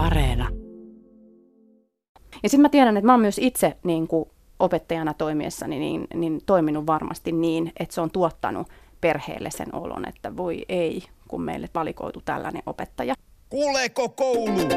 Areena. 0.00 0.48
Ja 2.42 2.48
sitten 2.48 2.60
mä 2.60 2.68
tiedän, 2.68 2.96
että 2.96 3.06
mä 3.06 3.12
oon 3.12 3.20
myös 3.20 3.38
itse 3.38 3.76
niin 3.84 4.08
kuin 4.08 4.28
opettajana 4.58 5.14
toimiessani 5.14 5.78
niin, 5.78 6.06
niin 6.14 6.40
toiminut 6.46 6.86
varmasti 6.86 7.32
niin, 7.32 7.72
että 7.80 7.94
se 7.94 8.00
on 8.00 8.10
tuottanut 8.10 8.66
perheelle 9.00 9.50
sen 9.50 9.74
olon, 9.74 10.08
että 10.08 10.36
voi 10.36 10.64
ei, 10.68 11.02
kun 11.28 11.42
meille 11.42 11.68
valikoitu 11.74 12.22
tällainen 12.24 12.62
opettaja. 12.66 13.14
Kuuleeko 13.50 14.08
koulu? 14.08 14.68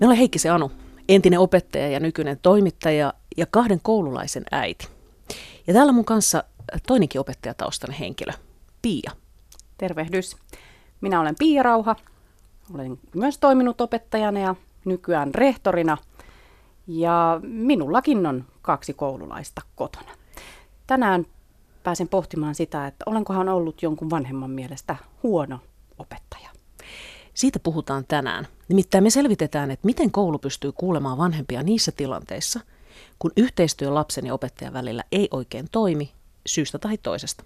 Me 0.00 0.06
ollaan 0.06 0.18
Heikki 0.18 0.38
se 0.38 0.48
Anu, 0.50 0.70
entinen 1.08 1.40
opettaja 1.40 1.88
ja 1.88 2.00
nykyinen 2.00 2.38
toimittaja 2.42 3.14
ja 3.36 3.46
kahden 3.50 3.80
koululaisen 3.82 4.44
äiti. 4.50 4.95
Ja 5.66 5.74
täällä 5.74 5.92
mun 5.92 6.04
kanssa 6.04 6.44
toinenkin 6.86 7.20
opettajataustainen 7.20 7.98
henkilö, 7.98 8.32
Pia. 8.82 9.10
Tervehdys. 9.78 10.36
Minä 11.00 11.20
olen 11.20 11.34
Pia 11.38 11.62
Rauha. 11.62 11.96
Olen 12.74 12.98
myös 13.14 13.38
toiminut 13.38 13.80
opettajana 13.80 14.40
ja 14.40 14.54
nykyään 14.84 15.34
rehtorina. 15.34 15.96
Ja 16.86 17.40
minullakin 17.42 18.26
on 18.26 18.44
kaksi 18.62 18.92
koululaista 18.94 19.62
kotona. 19.76 20.10
Tänään 20.86 21.26
pääsen 21.82 22.08
pohtimaan 22.08 22.54
sitä, 22.54 22.86
että 22.86 23.02
olenkohan 23.06 23.48
ollut 23.48 23.82
jonkun 23.82 24.10
vanhemman 24.10 24.50
mielestä 24.50 24.96
huono 25.22 25.60
opettaja. 25.98 26.50
Siitä 27.34 27.58
puhutaan 27.58 28.04
tänään. 28.08 28.46
Nimittäin 28.68 29.04
me 29.04 29.10
selvitetään, 29.10 29.70
että 29.70 29.86
miten 29.86 30.10
koulu 30.10 30.38
pystyy 30.38 30.72
kuulemaan 30.72 31.18
vanhempia 31.18 31.62
niissä 31.62 31.92
tilanteissa, 31.92 32.60
kun 33.18 33.32
yhteistyö 33.36 33.94
lapsen 33.94 34.26
ja 34.26 34.34
opettajan 34.34 34.72
välillä 34.72 35.04
ei 35.12 35.28
oikein 35.30 35.68
toimi 35.72 36.12
syystä 36.46 36.78
tai 36.78 36.98
toisesta. 36.98 37.44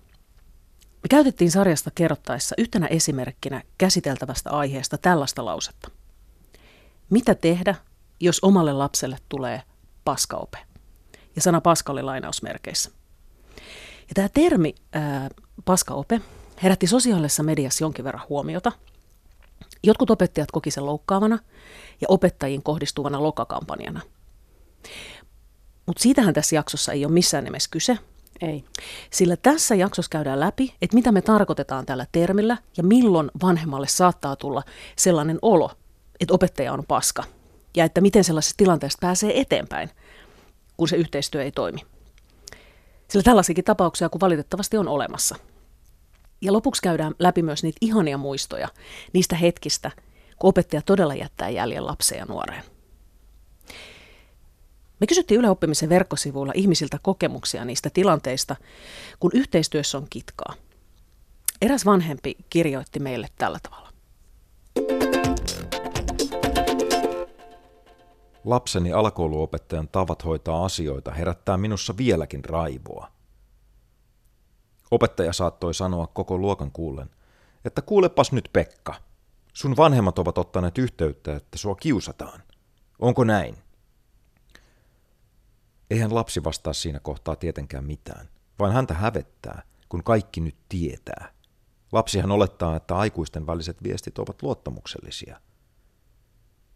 Me 0.81 1.09
käytettiin 1.11 1.51
sarjasta 1.51 1.91
kerrottaessa 1.95 2.55
yhtenä 2.59 2.87
esimerkkinä 2.87 3.63
käsiteltävästä 3.79 4.51
aiheesta 4.51 4.99
tällaista 4.99 5.45
lausetta. 5.45 5.91
Mitä 7.11 7.35
tehdä, 7.35 7.75
jos 8.21 8.41
omalle 8.43 8.73
lapselle 8.73 9.19
tulee 9.29 9.63
paskaope? 10.05 10.59
Ja 11.37 11.43
sana 11.43 11.61
paska 11.61 11.93
oli 11.93 12.03
lainausmerkeissä. 12.03 12.91
Ja 14.01 14.15
tämä 14.15 14.29
termi 14.29 14.75
ää, 14.93 15.31
paskaope 15.65 16.21
herätti 16.63 16.87
sosiaalisessa 16.87 17.43
mediassa 17.43 17.85
jonkin 17.85 18.05
verran 18.05 18.27
huomiota. 18.29 18.73
Jotkut 19.83 20.11
opettajat 20.11 20.51
koki 20.51 20.71
sen 20.71 20.87
loukkaavana 20.87 21.39
ja 22.01 22.07
opettajiin 22.09 22.63
kohdistuvana 22.63 23.23
lokakampanjana. 23.23 24.01
Mutta 25.91 26.03
siitähän 26.03 26.35
tässä 26.35 26.57
jaksossa 26.57 26.93
ei 26.93 27.05
ole 27.05 27.13
missään 27.13 27.45
nimessä 27.45 27.71
kyse, 27.73 27.99
Ei. 28.41 28.65
sillä 29.11 29.37
tässä 29.37 29.75
jaksossa 29.75 30.11
käydään 30.11 30.41
läpi, 30.41 30.75
että 30.83 30.95
mitä 30.95 31.13
me 31.13 31.23
tarkoitetaan 31.23 31.87
tällä 31.87 32.07
termillä 32.13 32.57
ja 32.77 32.83
milloin 32.83 33.31
vanhemmalle 33.43 33.89
saattaa 33.89 34.37
tulla 34.37 34.63
sellainen 34.97 35.39
olo, 35.43 35.71
että 36.21 36.35
opettaja 36.35 36.73
on 36.73 36.85
paska. 36.89 37.25
Ja 37.77 37.85
että 37.85 38.01
miten 38.01 38.25
sellaisesta 38.25 38.57
tilanteesta 38.57 38.99
pääsee 39.01 39.41
eteenpäin, 39.41 39.91
kun 40.77 40.89
se 40.89 40.97
yhteistyö 40.97 41.43
ei 41.43 41.53
toimi. 41.53 41.81
Sillä 43.09 43.23
tällaisiakin 43.23 43.65
tapauksia 43.65 44.09
kuin 44.09 44.21
valitettavasti 44.21 44.77
on 44.77 44.89
olemassa. 44.89 45.37
Ja 46.41 46.53
lopuksi 46.53 46.83
käydään 46.83 47.15
läpi 47.19 47.43
myös 47.43 47.63
niitä 47.63 47.79
ihania 47.81 48.19
muistoja 48.19 48.69
niistä 49.13 49.37
hetkistä, 49.37 49.91
kun 50.39 50.49
opettaja 50.49 50.83
todella 50.83 51.15
jättää 51.15 51.49
jäljen 51.49 51.87
lapseen 51.87 52.19
ja 52.19 52.25
nuoreen. 52.25 52.63
Me 55.01 55.07
kysyttiin 55.07 55.41
Yle 55.41 55.51
Oppimisen 55.51 55.89
verkkosivuilla 55.89 56.53
ihmisiltä 56.57 56.99
kokemuksia 57.03 57.65
niistä 57.65 57.91
tilanteista, 57.91 58.57
kun 59.21 59.31
yhteistyössä 59.35 59.99
on 59.99 60.07
kitkaa. 60.11 60.55
Eräs 61.63 61.87
vanhempi 61.87 62.37
kirjoitti 62.51 63.01
meille 63.01 63.29
tällä 63.39 63.59
tavalla. 63.63 63.91
Lapseni 68.45 68.93
alakouluopettajan 68.93 69.89
tavat 69.89 70.25
hoitaa 70.25 70.65
asioita 70.65 71.11
herättää 71.11 71.57
minussa 71.57 71.97
vieläkin 71.97 72.45
raivoa. 72.45 73.11
Opettaja 74.91 75.33
saattoi 75.33 75.75
sanoa 75.75 76.07
koko 76.07 76.39
luokan 76.39 76.73
kuullen, 76.73 77.11
että 77.65 77.83
kuulepas 77.83 78.33
nyt 78.33 78.51
Pekka, 78.53 78.95
sun 79.53 79.77
vanhemmat 79.77 80.19
ovat 80.19 80.39
ottaneet 80.39 80.79
yhteyttä, 80.79 81.37
että 81.37 81.59
sua 81.59 81.75
kiusataan. 81.75 82.43
Onko 82.99 83.25
näin? 83.25 83.57
Eihän 85.91 86.15
lapsi 86.15 86.45
vastaa 86.45 86.73
siinä 86.73 87.01
kohtaa 87.01 87.37
tietenkään 87.37 87.85
mitään, 87.85 88.29
vaan 88.59 88.73
häntä 88.73 88.95
hävettää, 88.95 89.63
kun 89.89 90.05
kaikki 90.05 90.41
nyt 90.41 90.57
tietää. 90.69 91.33
Lapsihan 91.93 92.31
olettaa, 92.31 92.77
että 92.77 92.97
aikuisten 92.97 93.47
väliset 93.47 93.83
viestit 93.83 94.19
ovat 94.19 94.43
luottamuksellisia. 94.43 95.41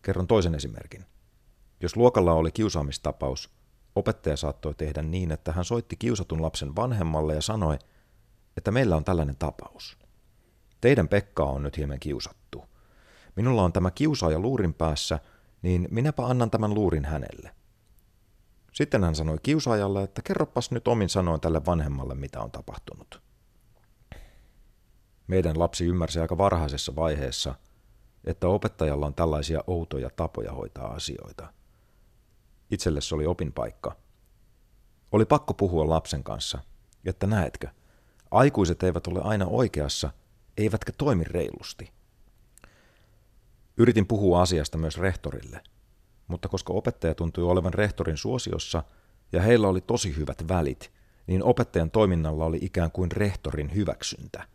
Kerron 0.03 0.27
toisen 0.27 0.55
esimerkin. 0.55 1.05
Jos 1.81 1.97
luokalla 1.97 2.33
oli 2.33 2.53
kiusaamistapaus, 2.53 3.51
opettaja 3.97 4.37
saattoi 4.37 4.75
tehdä 4.75 5.03
niin, 5.03 5.33
että 5.33 5.53
hän 5.53 5.65
soitti 5.65 5.97
kiusatun 5.97 6.43
lapsen 6.43 6.77
vanhemmalle 6.77 7.35
ja 7.35 7.43
sanoi, 7.43 7.79
että 8.57 8.71
meillä 8.71 8.97
on 8.97 9.05
tällainen 9.05 9.37
tapaus. 9.37 9.99
Teidän 10.81 11.09
Pekkaa 11.09 11.51
on 11.51 11.63
nyt 11.63 11.77
hieman 11.77 12.01
kiusattu. 12.01 12.65
Minulla 13.37 13.63
on 13.63 13.73
tämä 13.73 13.91
kiusaaja 13.91 14.39
luurin 14.39 14.75
päässä, 14.75 15.19
niin 15.63 15.89
minäpä 15.91 16.27
annan 16.27 16.51
tämän 16.51 16.75
luurin 16.75 17.05
hänelle. 17.05 17.55
Sitten 18.75 19.05
hän 19.05 19.15
sanoi 19.15 19.39
kiusaajalle, 19.43 20.03
että 20.03 20.23
kerropas 20.23 20.71
nyt 20.71 20.89
omin 20.89 21.09
sanoin 21.09 21.41
tälle 21.41 21.67
vanhemmalle, 21.67 22.15
mitä 22.15 22.41
on 22.41 22.51
tapahtunut. 22.51 23.23
Meidän 25.27 25.59
lapsi 25.59 25.85
ymmärsi 25.85 26.21
aika 26.21 26.39
varhaisessa 26.39 26.97
vaiheessa, 26.97 27.55
että 28.25 28.49
opettajalla 28.49 29.07
on 29.07 29.15
tällaisia 29.15 29.65
outoja 29.67 30.11
tapoja 30.11 30.53
hoitaa 30.53 30.95
asioita. 30.95 31.53
Itselle 32.71 33.01
se 33.01 33.15
oli 33.15 33.27
opinpaikka. 33.27 33.97
Oli 35.13 35.25
pakko 35.25 35.55
puhua 35.55 35.89
lapsen 35.89 36.25
kanssa, 36.25 36.59
että 37.05 37.27
näetkö, 37.27 37.69
aikuiset 38.31 38.83
eivät 38.83 39.07
ole 39.07 39.21
aina 39.23 39.47
oikeassa, 39.47 40.11
eivätkä 40.57 40.93
toimi 40.99 41.25
reilusti. 41.25 41.93
Yritin 43.77 44.07
puhua 44.07 44.43
asiasta 44.43 44.79
myös 44.79 44.99
rehtorille, 44.99 45.61
mutta 46.29 46.49
koska 46.49 46.73
opettaja 46.73 47.15
tuntui 47.15 47.45
olevan 47.45 47.75
rehtorin 47.75 48.17
suosiossa 48.17 48.83
ja 49.33 49.43
heillä 49.43 49.69
oli 49.69 49.81
tosi 49.81 50.17
hyvät 50.17 50.49
välit, 50.49 50.93
niin 51.27 51.43
opettajan 51.43 51.91
toiminnalla 51.91 52.45
oli 52.45 52.59
ikään 52.63 52.91
kuin 52.91 53.13
rehtorin 53.13 53.75
hyväksyntä. 53.75 54.49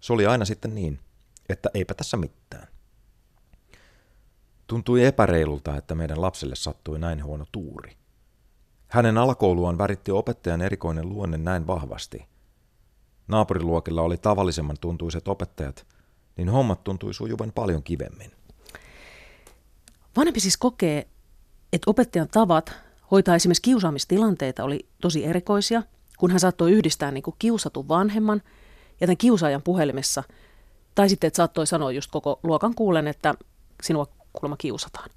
Se 0.00 0.12
oli 0.12 0.26
aina 0.26 0.44
sitten 0.44 0.74
niin, 0.74 0.98
että 1.48 1.70
eipä 1.74 1.94
tässä 1.94 2.16
mitään. 2.16 2.68
Tuntui 4.66 5.04
epäreilulta, 5.04 5.76
että 5.76 5.94
meidän 5.94 6.20
lapselle 6.20 6.56
sattui 6.56 6.98
näin 6.98 7.24
huono 7.24 7.46
tuuri. 7.52 7.92
Hänen 8.88 9.18
alakouluaan 9.18 9.78
väritti 9.78 10.10
opettajan 10.10 10.62
erikoinen 10.62 11.08
luonne 11.08 11.38
näin 11.38 11.66
vahvasti. 11.66 12.26
Naapuriluokilla 13.28 14.02
oli 14.02 14.16
tavallisemman 14.16 14.76
tuntuiset 14.80 15.28
opettajat, 15.28 15.86
niin 16.36 16.48
hommat 16.48 16.84
tuntui 16.84 17.14
sujuvan 17.14 17.52
paljon 17.52 17.82
kivemmin. 17.82 18.32
Vanhempi 20.16 20.40
siis 20.40 20.56
kokee, 20.56 21.08
että 21.72 21.90
opettajan 21.90 22.28
tavat 22.28 22.72
hoitaa 23.10 23.34
esimerkiksi 23.34 23.62
kiusaamistilanteita 23.62 24.64
oli 24.64 24.86
tosi 25.00 25.24
erikoisia, 25.24 25.82
kun 26.18 26.30
hän 26.30 26.40
saattoi 26.40 26.72
yhdistää 26.72 27.10
niin 27.10 27.22
kuin 27.22 27.36
kiusatun 27.38 27.88
vanhemman 27.88 28.42
ja 29.00 29.06
tämän 29.06 29.16
kiusaajan 29.16 29.62
puhelimessa, 29.62 30.22
tai 30.94 31.08
sitten, 31.08 31.28
että 31.28 31.36
saattoi 31.36 31.66
sanoa 31.66 31.92
just 31.92 32.10
koko 32.10 32.40
luokan 32.42 32.74
kuulen, 32.74 33.08
että 33.08 33.34
sinua 33.82 34.06
kuulemma 34.32 34.56
kiusataan. 34.56 35.10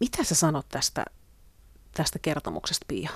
Mitä 0.00 0.24
sä 0.24 0.34
sanot 0.34 0.66
tästä, 0.68 1.04
tästä 1.94 2.18
kertomuksesta, 2.18 2.84
Pia? 2.88 3.10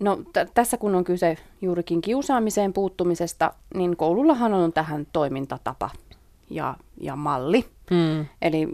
No 0.00 0.16
t- 0.16 0.54
tässä 0.54 0.76
kun 0.76 0.94
on 0.94 1.04
kyse 1.04 1.38
juurikin 1.62 2.00
kiusaamiseen 2.00 2.72
puuttumisesta, 2.72 3.54
niin 3.74 3.96
koulullahan 3.96 4.54
on 4.54 4.72
tähän 4.72 5.06
toimintatapa 5.12 5.90
ja, 6.50 6.76
ja 7.00 7.16
malli. 7.16 7.75
Hmm. 7.90 8.26
Eli 8.42 8.68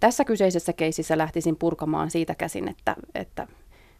tässä 0.00 0.24
kyseisessä 0.24 0.72
keisissä 0.72 1.18
lähtisin 1.18 1.56
purkamaan 1.56 2.10
siitä 2.10 2.34
käsin, 2.34 2.68
että, 2.68 2.96
että 3.14 3.46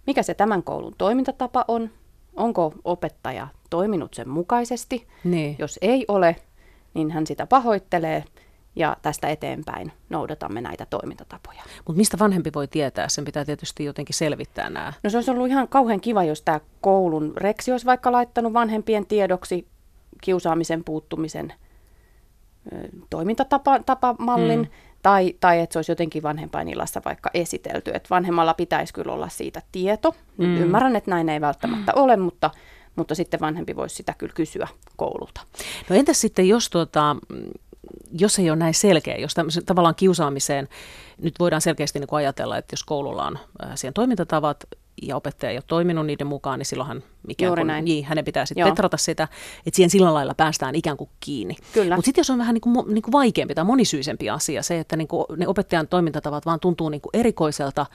mikä 0.06 0.22
se 0.22 0.34
tämän 0.34 0.62
koulun 0.62 0.94
toimintatapa 0.98 1.64
on, 1.68 1.90
onko 2.36 2.74
opettaja 2.84 3.48
toiminut 3.70 4.14
sen 4.14 4.28
mukaisesti. 4.28 5.06
Niin. 5.24 5.56
Jos 5.58 5.78
ei 5.82 6.04
ole, 6.08 6.36
niin 6.94 7.10
hän 7.10 7.26
sitä 7.26 7.46
pahoittelee 7.46 8.24
ja 8.76 8.96
tästä 9.02 9.28
eteenpäin 9.28 9.92
noudatamme 10.10 10.60
näitä 10.60 10.86
toimintatapoja. 10.86 11.62
Mutta 11.86 11.98
mistä 11.98 12.18
vanhempi 12.18 12.50
voi 12.54 12.68
tietää? 12.68 13.08
Sen 13.08 13.24
pitää 13.24 13.44
tietysti 13.44 13.84
jotenkin 13.84 14.14
selvittää 14.14 14.70
nämä. 14.70 14.92
No 15.02 15.10
se 15.10 15.16
olisi 15.16 15.30
ollut 15.30 15.48
ihan 15.48 15.68
kauhean 15.68 16.00
kiva, 16.00 16.24
jos 16.24 16.42
tämä 16.42 16.60
koulun 16.80 17.32
reksi 17.36 17.72
olisi 17.72 17.86
vaikka 17.86 18.12
laittanut 18.12 18.52
vanhempien 18.52 19.06
tiedoksi 19.06 19.66
kiusaamisen 20.22 20.84
puuttumisen 20.84 21.52
toimintatapamallin, 23.10 24.60
Mm. 24.60 24.68
Tai, 25.02 25.34
tai 25.40 25.60
että 25.60 25.72
se 25.72 25.78
olisi 25.78 25.92
jotenkin 25.92 26.22
vanhempainilassa 26.22 27.02
vaikka 27.04 27.30
esitelty, 27.34 27.90
että 27.94 28.10
vanhemmalla 28.10 28.54
pitäisi 28.54 28.94
kyllä 28.94 29.12
olla 29.12 29.28
siitä 29.28 29.62
tieto. 29.72 30.14
Nyt 30.38 30.50
mm. 30.50 30.56
ymmärrän, 30.56 30.96
että 30.96 31.10
näin 31.10 31.28
ei 31.28 31.40
välttämättä 31.40 31.92
ole, 31.94 32.16
mutta, 32.16 32.50
mutta 32.96 33.14
sitten 33.14 33.40
vanhempi 33.40 33.76
voisi 33.76 33.96
sitä 33.96 34.14
kyllä 34.18 34.32
kysyä 34.34 34.68
koululta. 34.96 35.40
No 35.88 35.96
entäs 35.96 36.20
sitten, 36.20 36.48
jos, 36.48 36.70
tuota, 36.70 37.16
jos 38.12 38.38
ei 38.38 38.50
ole 38.50 38.58
näin 38.58 38.74
selkeä, 38.74 39.16
jos 39.16 39.34
tavallaan 39.66 39.94
kiusaamiseen, 39.94 40.68
nyt 41.22 41.34
voidaan 41.38 41.62
selkeästi 41.62 41.98
niin 41.98 42.08
ajatella, 42.10 42.58
että 42.58 42.72
jos 42.72 42.84
koululla 42.84 43.26
on 43.26 43.38
äh, 43.64 43.70
siihen 43.74 43.94
toimintatavat, 43.94 44.64
ja 45.02 45.16
opettaja 45.16 45.50
ei 45.50 45.56
ole 45.56 45.64
toiminut 45.66 46.06
niiden 46.06 46.26
mukaan, 46.26 46.58
niin 46.58 46.66
silloinhan 46.66 47.02
ikään 47.28 47.54
kuin, 47.54 47.66
näin. 47.66 47.84
Niin, 47.84 48.04
hänen 48.04 48.24
pitää 48.24 48.46
sitten 48.46 48.66
petrata 48.66 48.96
sitä, 48.96 49.28
että 49.66 49.76
siihen 49.76 49.90
sillä 49.90 50.14
lailla 50.14 50.34
päästään 50.34 50.74
ikään 50.74 50.96
kuin 50.96 51.10
kiinni. 51.20 51.56
Mutta 51.74 52.04
sitten 52.04 52.20
jos 52.20 52.30
on 52.30 52.38
vähän 52.38 52.54
niin 52.54 52.60
kuin, 52.60 52.94
niin 52.94 53.02
kuin 53.02 53.12
vaikeampi 53.12 53.54
tai 53.54 53.64
monisyisempi 53.64 54.30
asia, 54.30 54.62
se, 54.62 54.78
että 54.78 54.96
niin 54.96 55.08
kuin 55.08 55.24
ne 55.36 55.48
opettajan 55.48 55.88
toimintatavat 55.88 56.46
vaan 56.46 56.60
tuntuu 56.60 56.88
niin 56.88 57.00
kuin 57.00 57.10
erikoiselta, 57.12 57.86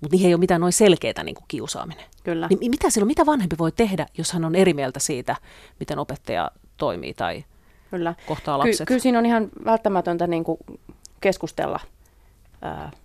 mutta 0.00 0.14
niihin 0.14 0.28
ei 0.28 0.34
ole 0.34 0.40
mitään 0.40 0.60
noin 0.60 0.72
selkeitä 0.72 1.24
niin 1.24 1.34
kuin 1.34 1.44
kiusaaminen. 1.48 2.04
Kyllä. 2.24 2.48
Niin 2.60 2.70
mitä 2.70 2.90
silloin, 2.90 3.08
mitä 3.08 3.26
vanhempi 3.26 3.58
voi 3.58 3.72
tehdä, 3.72 4.06
jos 4.18 4.32
hän 4.32 4.44
on 4.44 4.54
eri 4.54 4.74
mieltä 4.74 4.98
siitä, 5.00 5.36
miten 5.80 5.98
opettaja 5.98 6.50
toimii 6.76 7.14
tai 7.14 7.44
kyllä. 7.90 8.14
kohtaa 8.26 8.58
lapset? 8.58 8.78
Ky- 8.78 8.84
kyllä 8.84 9.00
siinä 9.00 9.18
on 9.18 9.26
ihan 9.26 9.48
välttämätöntä 9.64 10.26
niin 10.26 10.44
kuin 10.44 10.58
keskustella 11.20 11.80
ö, 12.64 12.96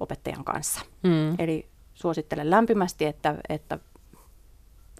opettajan 0.00 0.44
kanssa. 0.44 0.80
Mm. 1.02 1.34
Eli 1.38 1.66
suosittelen 2.00 2.50
lämpimästi, 2.50 3.04
että, 3.04 3.34
että 3.48 3.78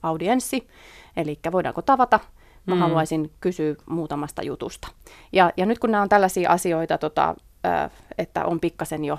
audienssi, 0.02 0.69
eli 1.17 1.38
voidaanko 1.52 1.82
tavata, 1.82 2.20
mä 2.67 2.75
mm. 2.75 2.81
haluaisin 2.81 3.31
kysyä 3.41 3.75
muutamasta 3.87 4.43
jutusta. 4.43 4.88
Ja, 5.32 5.52
ja 5.56 5.67
nyt 5.67 5.79
kun 5.79 5.91
nämä 5.91 6.02
on 6.02 6.08
tällaisia 6.08 6.50
asioita, 6.50 6.99
tota, 6.99 7.35
että 8.19 8.44
on 8.44 8.61
pikkasen 8.61 9.05
jo 9.05 9.19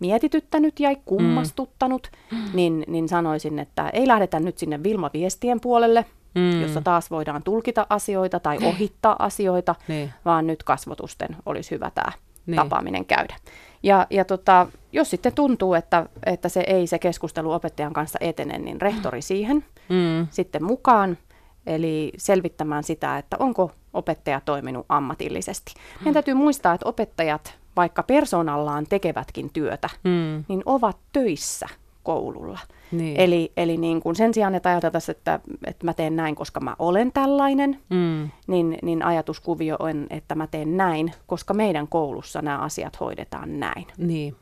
mietityttänyt 0.00 0.80
ja 0.80 0.96
kummastuttanut, 1.04 2.10
mm. 2.30 2.38
niin, 2.54 2.84
niin 2.86 3.08
sanoisin, 3.08 3.58
että 3.58 3.88
ei 3.88 4.08
lähdetä 4.08 4.40
nyt 4.40 4.58
sinne 4.58 4.82
Vilma-viestien 4.82 5.60
puolelle, 5.60 6.04
mm. 6.34 6.62
jossa 6.62 6.80
taas 6.80 7.10
voidaan 7.10 7.42
tulkita 7.42 7.86
asioita 7.90 8.40
tai 8.40 8.58
ohittaa 8.64 9.16
asioita, 9.18 9.74
niin. 9.88 10.12
vaan 10.24 10.46
nyt 10.46 10.62
kasvotusten 10.62 11.36
olisi 11.46 11.70
hyvä 11.70 11.90
tämä 11.94 12.12
niin. 12.46 12.56
tapaaminen 12.56 13.04
käydä. 13.04 13.36
Ja, 13.82 14.06
ja 14.10 14.24
tota, 14.24 14.66
jos 14.92 15.10
sitten 15.10 15.34
tuntuu, 15.34 15.74
että, 15.74 16.06
että 16.26 16.48
se 16.48 16.60
ei 16.60 16.86
se 16.86 16.98
keskustelu 16.98 17.52
opettajan 17.52 17.92
kanssa 17.92 18.18
etene, 18.22 18.58
niin 18.58 18.80
rehtori 18.80 19.22
siihen 19.22 19.64
mm. 19.88 20.26
sitten 20.30 20.64
mukaan, 20.64 21.18
eli 21.66 22.12
selvittämään 22.16 22.84
sitä, 22.84 23.18
että 23.18 23.36
onko 23.40 23.70
opettaja 23.92 24.40
toiminut 24.44 24.86
ammatillisesti. 24.88 25.74
Meidän 25.98 26.10
mm. 26.10 26.12
täytyy 26.12 26.34
muistaa, 26.34 26.74
että 26.74 26.88
opettajat, 26.88 27.54
vaikka 27.76 28.02
persoonallaan 28.02 28.86
tekevätkin 28.88 29.50
työtä, 29.52 29.88
mm. 30.04 30.44
niin 30.48 30.62
ovat 30.66 30.96
töissä 31.12 31.66
koululla. 32.02 32.58
Niin. 32.92 33.20
Eli, 33.20 33.52
eli 33.56 33.76
niin 33.76 34.00
kuin 34.00 34.16
sen 34.16 34.34
sijaan, 34.34 34.54
että 34.54 34.68
ajateltaisiin, 34.68 35.16
että, 35.16 35.40
että 35.66 35.86
mä 35.86 35.94
teen 35.94 36.16
näin, 36.16 36.34
koska 36.34 36.60
mä 36.60 36.76
olen 36.78 37.12
tällainen, 37.12 37.80
mm. 37.90 38.30
niin, 38.46 38.78
niin 38.82 39.04
ajatuskuvio 39.04 39.76
on, 39.78 40.06
että 40.10 40.34
mä 40.34 40.46
teen 40.46 40.76
näin, 40.76 41.12
koska 41.26 41.54
meidän 41.54 41.88
koulussa 41.88 42.42
nämä 42.42 42.58
asiat 42.58 43.00
hoidetaan 43.00 43.60
näin. 43.60 43.86
Niin. 43.96 44.36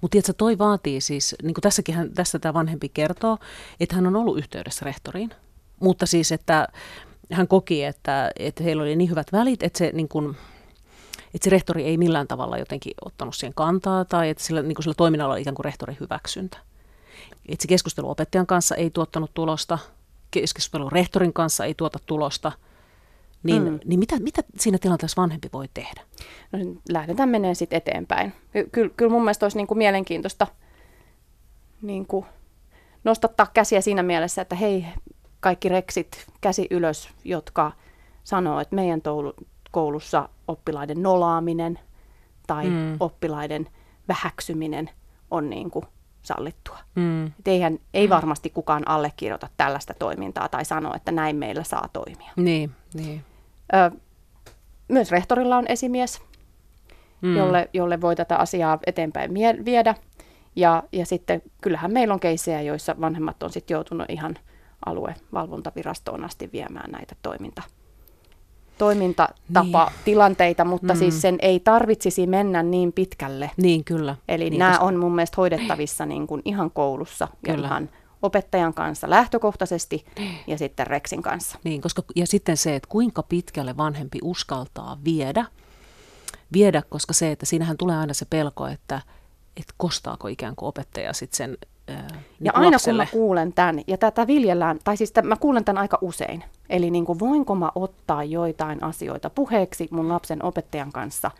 Mutta 0.00 0.12
tiedätkö, 0.12 0.32
toi 0.32 0.58
vaatii 0.58 1.00
siis, 1.00 1.36
niin 1.42 1.54
kuin 1.54 1.62
tässäkin 1.62 1.94
hän, 1.94 2.10
tässä 2.10 2.38
tämä 2.38 2.54
vanhempi 2.54 2.88
kertoo, 2.88 3.38
että 3.80 3.94
hän 3.94 4.06
on 4.06 4.16
ollut 4.16 4.38
yhteydessä 4.38 4.84
rehtoriin, 4.84 5.30
mutta 5.80 6.06
siis, 6.06 6.32
että 6.32 6.68
hän 7.32 7.48
koki, 7.48 7.84
että, 7.84 8.30
että 8.38 8.64
heillä 8.64 8.82
oli 8.82 8.96
niin 8.96 9.10
hyvät 9.10 9.32
välit, 9.32 9.62
että 9.62 9.78
se 9.78 9.90
niin 9.92 10.08
kuin, 10.08 10.36
että 11.34 11.44
se 11.44 11.50
rehtori 11.50 11.84
ei 11.84 11.96
millään 11.96 12.28
tavalla 12.28 12.58
jotenkin 12.58 12.94
ottanut 13.04 13.34
siihen 13.34 13.54
kantaa 13.54 14.04
tai 14.04 14.28
että 14.30 14.44
sillä, 14.44 14.62
niin 14.62 14.74
kuin 14.74 14.82
sillä 14.82 14.94
toiminnalla 14.96 15.34
oli 15.34 15.40
ikään 15.40 15.54
kuin 15.54 15.64
rehtorin 15.64 15.96
hyväksyntä. 16.00 16.58
Itse 17.48 17.68
keskustelu 17.68 18.10
opettajan 18.10 18.46
kanssa 18.46 18.74
ei 18.74 18.90
tuottanut 18.90 19.30
tulosta, 19.34 19.78
keskustelu 20.30 20.90
rehtorin 20.90 21.32
kanssa 21.32 21.64
ei 21.64 21.74
tuota 21.74 21.98
tulosta. 22.06 22.52
Niin, 23.42 23.62
mm. 23.62 23.80
niin 23.84 23.98
mitä, 23.98 24.20
mitä 24.20 24.42
siinä 24.58 24.78
tilanteessa 24.78 25.22
vanhempi 25.22 25.48
voi 25.52 25.68
tehdä? 25.74 26.02
No, 26.52 26.58
lähdetään 26.88 27.28
menemään 27.28 27.56
sitten 27.56 27.76
eteenpäin. 27.76 28.32
Ky- 28.72 28.92
kyllä 28.96 29.10
mun 29.10 29.22
mielestä 29.22 29.46
olisi 29.46 29.56
niin 29.56 29.66
kuin 29.66 29.78
mielenkiintoista 29.78 30.46
niin 31.82 32.06
kuin 32.06 32.26
nostattaa 33.04 33.46
käsiä 33.54 33.80
siinä 33.80 34.02
mielessä, 34.02 34.42
että 34.42 34.54
hei, 34.54 34.86
kaikki 35.40 35.68
reksit 35.68 36.26
käsi 36.40 36.66
ylös, 36.70 37.08
jotka 37.24 37.72
sanoo, 38.24 38.60
että 38.60 38.74
meidän 38.74 39.02
koulussa 39.70 40.28
oppilaiden 40.48 41.02
nolaaminen 41.02 41.78
tai 42.46 42.66
mm. 42.66 42.96
oppilaiden 43.00 43.68
vähäksyminen 44.08 44.90
on 45.30 45.50
niin 45.50 45.70
kuin 45.70 45.84
sallittua. 46.24 46.78
Mm. 46.94 47.26
Et 47.26 47.48
eihän, 47.48 47.78
ei 47.94 48.08
varmasti 48.08 48.50
kukaan 48.50 48.88
allekirjoita 48.88 49.48
tällaista 49.56 49.94
toimintaa 49.98 50.48
tai 50.48 50.64
sano, 50.64 50.94
että 50.94 51.12
näin 51.12 51.36
meillä 51.36 51.64
saa 51.64 51.88
toimia. 51.92 52.32
Niin, 52.36 52.70
niin. 52.94 53.24
Ö, 53.74 53.90
myös 54.88 55.10
rehtorilla 55.10 55.56
on 55.56 55.66
esimies, 55.68 56.22
mm. 57.20 57.36
jolle, 57.36 57.70
jolle 57.72 58.00
voi 58.00 58.16
tätä 58.16 58.36
asiaa 58.36 58.78
eteenpäin 58.86 59.32
mie- 59.32 59.64
viedä. 59.64 59.94
Ja, 60.56 60.82
ja 60.92 61.06
sitten 61.06 61.42
kyllähän 61.60 61.92
meillä 61.92 62.14
on 62.14 62.20
keissejä, 62.20 62.60
joissa 62.60 62.94
vanhemmat 63.00 63.42
on 63.42 63.50
sitten 63.50 63.74
joutunut 63.74 64.10
ihan 64.10 64.38
aluevalvontavirastoon 64.86 66.24
asti 66.24 66.50
viemään 66.52 66.90
näitä 66.90 67.14
toiminta 67.22 67.62
toimintatapa 68.78 69.84
niin. 69.84 70.00
tilanteita, 70.04 70.64
mutta 70.64 70.94
mm. 70.94 70.98
siis 70.98 71.22
sen 71.22 71.38
ei 71.42 71.60
tarvitsisi 71.60 72.26
mennä 72.26 72.62
niin 72.62 72.92
pitkälle. 72.92 73.50
Niin, 73.56 73.84
kyllä. 73.84 74.16
Eli 74.28 74.50
niin, 74.50 74.58
nämä 74.58 74.70
koska... 74.70 74.84
on 74.84 74.96
mun 74.96 75.14
mielestä 75.14 75.34
hoidettavissa 75.36 76.06
niin 76.06 76.26
kuin 76.26 76.42
ihan 76.44 76.70
koulussa 76.70 77.28
kyllä. 77.44 77.58
ja 77.58 77.64
ihan 77.66 77.90
opettajan 78.22 78.74
kanssa 78.74 79.10
lähtökohtaisesti 79.10 80.04
niin. 80.18 80.38
ja 80.46 80.58
sitten 80.58 80.86
Rexin 80.86 81.22
kanssa. 81.22 81.58
Niin, 81.64 81.80
koska, 81.80 82.02
ja 82.16 82.26
sitten 82.26 82.56
se, 82.56 82.76
että 82.76 82.88
kuinka 82.88 83.22
pitkälle 83.22 83.76
vanhempi 83.76 84.18
uskaltaa 84.22 84.98
viedä, 85.04 85.44
viedä, 86.52 86.82
koska 86.88 87.12
se, 87.12 87.30
että 87.30 87.46
siinähän 87.46 87.76
tulee 87.76 87.96
aina 87.96 88.14
se 88.14 88.24
pelko, 88.24 88.66
että, 88.66 89.00
että 89.56 89.74
kostaako 89.76 90.28
ikään 90.28 90.56
kuin 90.56 90.68
opettaja 90.68 91.12
sitten 91.12 91.36
sen 91.36 91.58
Ja 92.40 92.52
aina 92.54 92.70
lapselle. 92.70 93.06
kun 93.06 93.18
mä 93.18 93.24
kuulen 93.24 93.52
tämän, 93.52 93.80
ja 93.86 93.98
tätä 93.98 94.26
viljellään, 94.26 94.78
tai 94.84 94.96
siis 94.96 95.12
tämän, 95.12 95.28
mä 95.28 95.36
kuulen 95.36 95.64
tämän 95.64 95.80
aika 95.80 95.98
usein, 96.00 96.44
eli 96.70 96.90
niin 96.90 97.04
kuin 97.04 97.18
voinko 97.18 97.54
mä 97.54 97.70
ottaa 97.74 98.24
joitain 98.24 98.82
asioita 98.82 99.30
puheeksi 99.30 99.88
mun 99.90 100.08
lapsen 100.08 100.44
opettajan 100.44 100.92
kanssa, 100.92 101.30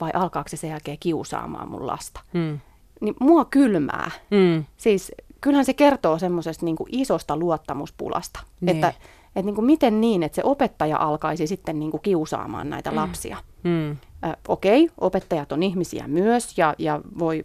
vai 0.00 0.10
alkaako 0.14 0.48
se 0.48 0.56
sen 0.56 0.70
jälkeen 0.70 0.98
kiusaamaan 1.00 1.70
mun 1.70 1.86
lasta. 1.86 2.20
Hmm. 2.32 2.58
Niin 3.00 3.14
mua 3.20 3.44
kylmää. 3.44 4.10
Hmm. 4.30 4.64
Siis 4.76 5.12
kyllähän 5.40 5.64
se 5.64 5.74
kertoo 5.74 6.18
semmoisesta 6.18 6.64
niin 6.64 6.76
isosta 6.88 7.36
luottamuspulasta, 7.36 8.40
niin. 8.60 8.76
että 8.76 8.92
että 9.36 9.46
niin 9.46 9.54
kuin 9.54 9.64
miten 9.64 10.00
niin, 10.00 10.22
että 10.22 10.36
se 10.36 10.42
opettaja 10.44 10.98
alkaisi 10.98 11.46
sitten 11.46 11.78
niin 11.78 11.90
kuin 11.90 12.00
kiusaamaan 12.00 12.70
näitä 12.70 12.90
mm. 12.90 12.96
lapsia. 12.96 13.36
Mm. 13.62 13.90
Äh, 13.90 14.36
Okei, 14.48 14.84
okay, 14.84 14.94
opettajat 15.00 15.52
on 15.52 15.62
ihmisiä 15.62 16.08
myös 16.08 16.58
ja, 16.58 16.74
ja 16.78 17.00
voi 17.18 17.44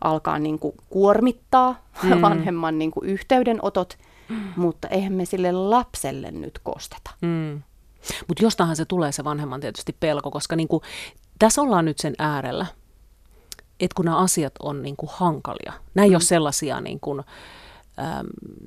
alkaa 0.00 0.38
niin 0.38 0.58
kuin 0.58 0.74
kuormittaa 0.90 1.84
mm. 2.02 2.20
vanhemman 2.22 2.78
niin 2.78 2.90
kuin 2.90 3.10
yhteydenotot, 3.10 3.98
mm. 4.28 4.40
mutta 4.56 4.88
eihän 4.88 5.12
me 5.12 5.24
sille 5.24 5.52
lapselle 5.52 6.30
nyt 6.30 6.58
kosteta. 6.62 7.10
Mm. 7.20 7.62
Mutta 8.28 8.42
jostahan 8.42 8.76
se 8.76 8.84
tulee 8.84 9.12
se 9.12 9.24
vanhemman 9.24 9.60
tietysti 9.60 9.96
pelko, 10.00 10.30
koska 10.30 10.56
niin 10.56 10.68
kuin, 10.68 10.82
tässä 11.38 11.62
ollaan 11.62 11.84
nyt 11.84 11.98
sen 11.98 12.14
äärellä, 12.18 12.66
että 13.80 13.94
kun 13.94 14.04
nämä 14.04 14.18
asiat 14.18 14.52
on 14.62 14.82
niin 14.82 14.96
kuin 14.96 15.10
hankalia. 15.12 15.72
Nämä 15.94 16.04
ei 16.04 16.10
mm. 16.10 16.14
ole 16.14 16.20
sellaisia 16.20 16.80
niin 16.80 17.00
kuin, 17.00 17.22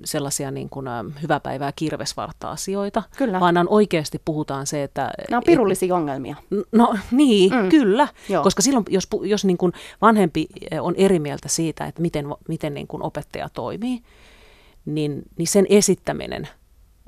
sellaisia 0.05 0.51
niin 0.51 0.69
kuin, 0.69 0.87
hyvää 1.21 1.39
päivää 1.39 1.71
kirvesvartta 1.75 2.51
asioita, 2.51 3.03
kyllä. 3.17 3.39
vaan 3.39 3.57
on 3.57 3.69
oikeasti 3.69 4.21
puhutaan 4.25 4.67
se, 4.67 4.83
että... 4.83 5.11
Nämä 5.29 5.37
on 5.37 5.43
pirullisia 5.45 5.87
et, 5.87 5.91
ongelmia. 5.91 6.35
No 6.71 6.95
niin, 7.11 7.53
mm. 7.53 7.69
kyllä, 7.69 8.07
Joo. 8.29 8.43
koska 8.43 8.61
silloin 8.61 8.85
jos, 8.89 9.07
jos 9.21 9.45
niin 9.45 9.57
kuin 9.57 9.73
vanhempi 10.01 10.47
on 10.81 10.95
eri 10.97 11.19
mieltä 11.19 11.47
siitä, 11.47 11.85
että 11.85 12.01
miten, 12.01 12.25
miten 12.47 12.73
niin 12.73 12.87
kuin 12.87 13.03
opettaja 13.03 13.49
toimii, 13.49 14.01
niin, 14.85 15.21
niin 15.37 15.47
sen 15.47 15.65
esittäminen 15.69 16.47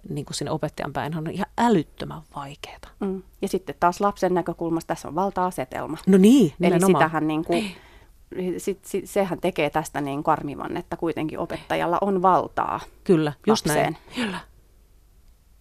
niin 0.10 0.26
kuin 0.26 0.36
sinne 0.36 0.52
opettajan 0.52 0.94
päin 0.94 1.18
on 1.18 1.30
ihan 1.30 1.48
älyttömän 1.58 2.22
vaikeaa. 2.36 2.80
Mm. 3.00 3.24
Ja 3.42 3.48
sitten 3.48 3.76
taas 3.80 4.02
lapsen 4.02 4.34
näkökulmasta 4.34 4.88
tässä 4.88 5.08
on 5.08 5.16
valta-asetelma. 5.16 5.98
No 6.08 6.18
niin, 6.18 6.54
Eli 6.62 6.80
sitähän 6.86 7.28
niin 7.28 7.46
kuin, 7.46 7.72
sit, 8.58 8.86
sit, 8.86 9.10
sehän 9.10 9.42
tekee 9.42 9.70
tästä 9.70 10.02
niin 10.02 10.24
karmivan, 10.24 10.78
että 10.78 10.98
kuitenkin 10.98 11.40
opettajalla 11.40 11.98
on 12.02 12.22
valtaa 12.22 12.80
Kyllä, 13.04 13.34
just 13.48 13.66
lapseen. 13.66 13.94
näin. 13.94 14.16
Kyllä. 14.16 14.40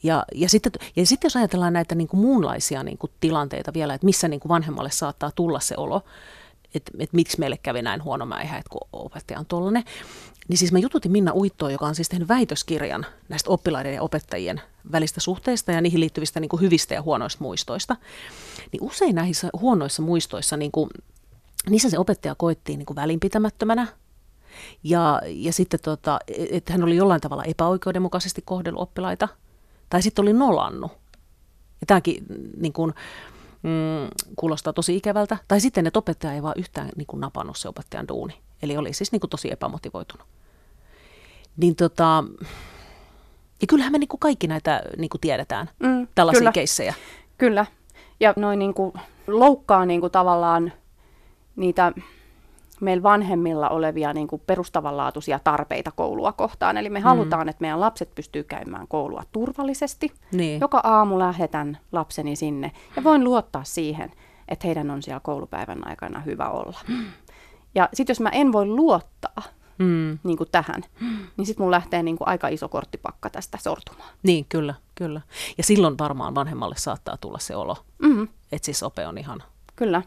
Ja, 0.02 0.24
ja, 0.34 0.48
sitten, 0.48 0.72
ja 0.96 1.06
sitten 1.06 1.26
jos 1.26 1.36
ajatellaan 1.36 1.72
näitä 1.72 1.94
niin 1.94 2.08
kuin 2.08 2.20
muunlaisia 2.20 2.82
niin 2.82 2.98
kuin 2.98 3.12
tilanteita 3.20 3.74
vielä, 3.74 3.94
että 3.94 4.04
missä 4.04 4.28
niin 4.28 4.40
kuin 4.40 4.50
vanhemmalle 4.50 4.90
saattaa 4.90 5.30
tulla 5.34 5.60
se 5.60 5.74
olo, 5.76 6.02
että 6.74 6.92
et 6.98 7.12
miksi 7.12 7.40
meille 7.40 7.56
kävi 7.56 7.82
näin 7.82 8.04
huono 8.04 8.26
mäihä, 8.26 8.58
että 8.58 8.70
kun 8.70 8.88
opettaja 8.92 9.38
on 9.38 9.46
tuollainen. 9.46 9.84
Niin 10.48 10.58
siis 10.58 10.72
mä 10.72 10.78
jututin 10.78 11.12
Minna 11.12 11.32
Uittoa, 11.32 11.70
joka 11.70 11.86
on 11.86 11.94
siis 11.94 12.08
tehnyt 12.08 12.28
väitöskirjan 12.28 13.06
näistä 13.28 13.50
oppilaiden 13.50 13.94
ja 13.94 14.02
opettajien 14.02 14.60
välistä 14.92 15.20
suhteista 15.20 15.72
ja 15.72 15.80
niihin 15.80 16.00
liittyvistä 16.00 16.40
niin 16.40 16.48
kuin 16.48 16.60
hyvistä 16.60 16.94
ja 16.94 17.02
huonoista 17.02 17.44
muistoista. 17.44 17.96
Niin 18.72 18.82
usein 18.82 19.14
näissä 19.14 19.48
huonoissa 19.60 20.02
muistoissa, 20.02 20.56
niin 20.56 20.72
kuin, 20.72 20.90
niissä 21.70 21.90
se 21.90 21.98
opettaja 21.98 22.34
koettiin 22.34 22.78
niin 22.78 22.86
kuin 22.86 22.96
välinpitämättömänä, 22.96 23.86
ja, 24.82 25.20
ja 25.26 25.52
sitten, 25.52 25.80
tota, 25.82 26.18
että 26.50 26.72
hän 26.72 26.84
oli 26.84 26.96
jollain 26.96 27.20
tavalla 27.20 27.44
epäoikeudenmukaisesti 27.44 28.42
kohdellut 28.44 28.82
oppilaita, 28.82 29.28
tai 29.90 30.02
sitten 30.02 30.22
oli 30.22 30.32
nolannut. 30.32 30.92
Ja 31.80 31.86
tämäkin 31.86 32.24
niin 32.56 32.72
kuin, 32.72 32.94
mm, 33.62 34.08
kuulostaa 34.36 34.72
tosi 34.72 34.96
ikävältä. 34.96 35.36
Tai 35.48 35.60
sitten, 35.60 35.86
että 35.86 35.98
opettaja 35.98 36.32
ei 36.32 36.42
vaan 36.42 36.54
yhtään 36.58 36.88
niin 36.96 37.06
kuin 37.06 37.20
napannut 37.20 37.56
se 37.56 37.68
opettajan 37.68 38.08
duuni. 38.08 38.34
Eli 38.62 38.76
oli 38.76 38.92
siis 38.92 39.12
niin 39.12 39.20
kuin 39.20 39.30
tosi 39.30 39.52
epämotivoitunut. 39.52 40.26
Niin 41.56 41.76
tota, 41.76 42.24
ja 43.60 43.66
kyllähän 43.66 43.92
me 43.92 43.98
niin 43.98 44.08
kuin 44.08 44.20
kaikki 44.20 44.46
näitä 44.46 44.82
niin 44.98 45.08
kuin 45.08 45.20
tiedetään, 45.20 45.70
mm, 45.78 46.08
tällaisia 46.14 46.40
kyllä. 46.40 46.52
keissejä. 46.52 46.94
Kyllä. 47.38 47.66
Ja 48.20 48.34
noin 48.36 48.58
niin 48.58 48.74
kuin 48.74 48.92
loukkaa 49.26 49.86
niin 49.86 50.00
kuin 50.00 50.12
tavallaan 50.12 50.72
niitä 51.56 51.92
meillä 52.80 53.02
vanhemmilla 53.02 53.68
olevia 53.68 54.12
niin 54.12 54.28
kuin 54.28 54.42
perustavanlaatuisia 54.46 55.38
tarpeita 55.44 55.90
koulua 55.92 56.32
kohtaan. 56.32 56.76
Eli 56.76 56.90
me 56.90 56.98
mm. 56.98 57.04
halutaan, 57.04 57.48
että 57.48 57.60
meidän 57.60 57.80
lapset 57.80 58.14
pystyy 58.14 58.42
käymään 58.42 58.88
koulua 58.88 59.22
turvallisesti. 59.32 60.12
Niin. 60.32 60.60
Joka 60.60 60.80
aamu 60.84 61.18
lähetän 61.18 61.78
lapseni 61.92 62.36
sinne 62.36 62.72
ja 62.96 63.04
voin 63.04 63.24
luottaa 63.24 63.64
siihen, 63.64 64.12
että 64.48 64.66
heidän 64.66 64.90
on 64.90 65.02
siellä 65.02 65.20
koulupäivän 65.20 65.88
aikana 65.88 66.20
hyvä 66.20 66.48
olla. 66.48 66.78
Mm. 66.88 67.04
Ja 67.74 67.88
sitten 67.94 68.14
jos 68.14 68.20
mä 68.20 68.28
en 68.28 68.52
voi 68.52 68.66
luottaa 68.66 69.42
mm. 69.78 70.18
niin 70.24 70.36
kuin 70.36 70.48
tähän, 70.52 70.82
niin 71.36 71.46
sitten 71.46 71.64
mun 71.64 71.70
lähtee 71.70 72.02
niin 72.02 72.18
kuin 72.18 72.28
aika 72.28 72.48
iso 72.48 72.68
korttipakka 72.68 73.30
tästä 73.30 73.58
sortumaan. 73.58 74.10
Niin, 74.22 74.46
kyllä, 74.48 74.74
kyllä. 74.94 75.20
Ja 75.58 75.64
silloin 75.64 75.98
varmaan 75.98 76.34
vanhemmalle 76.34 76.74
saattaa 76.78 77.16
tulla 77.16 77.38
se 77.38 77.56
olo, 77.56 77.76
mm. 77.98 78.28
että 78.52 78.66
siis 78.66 78.82
ope 78.82 79.06
on 79.06 79.18
ihan 79.18 79.42
kyllä. 79.76 80.02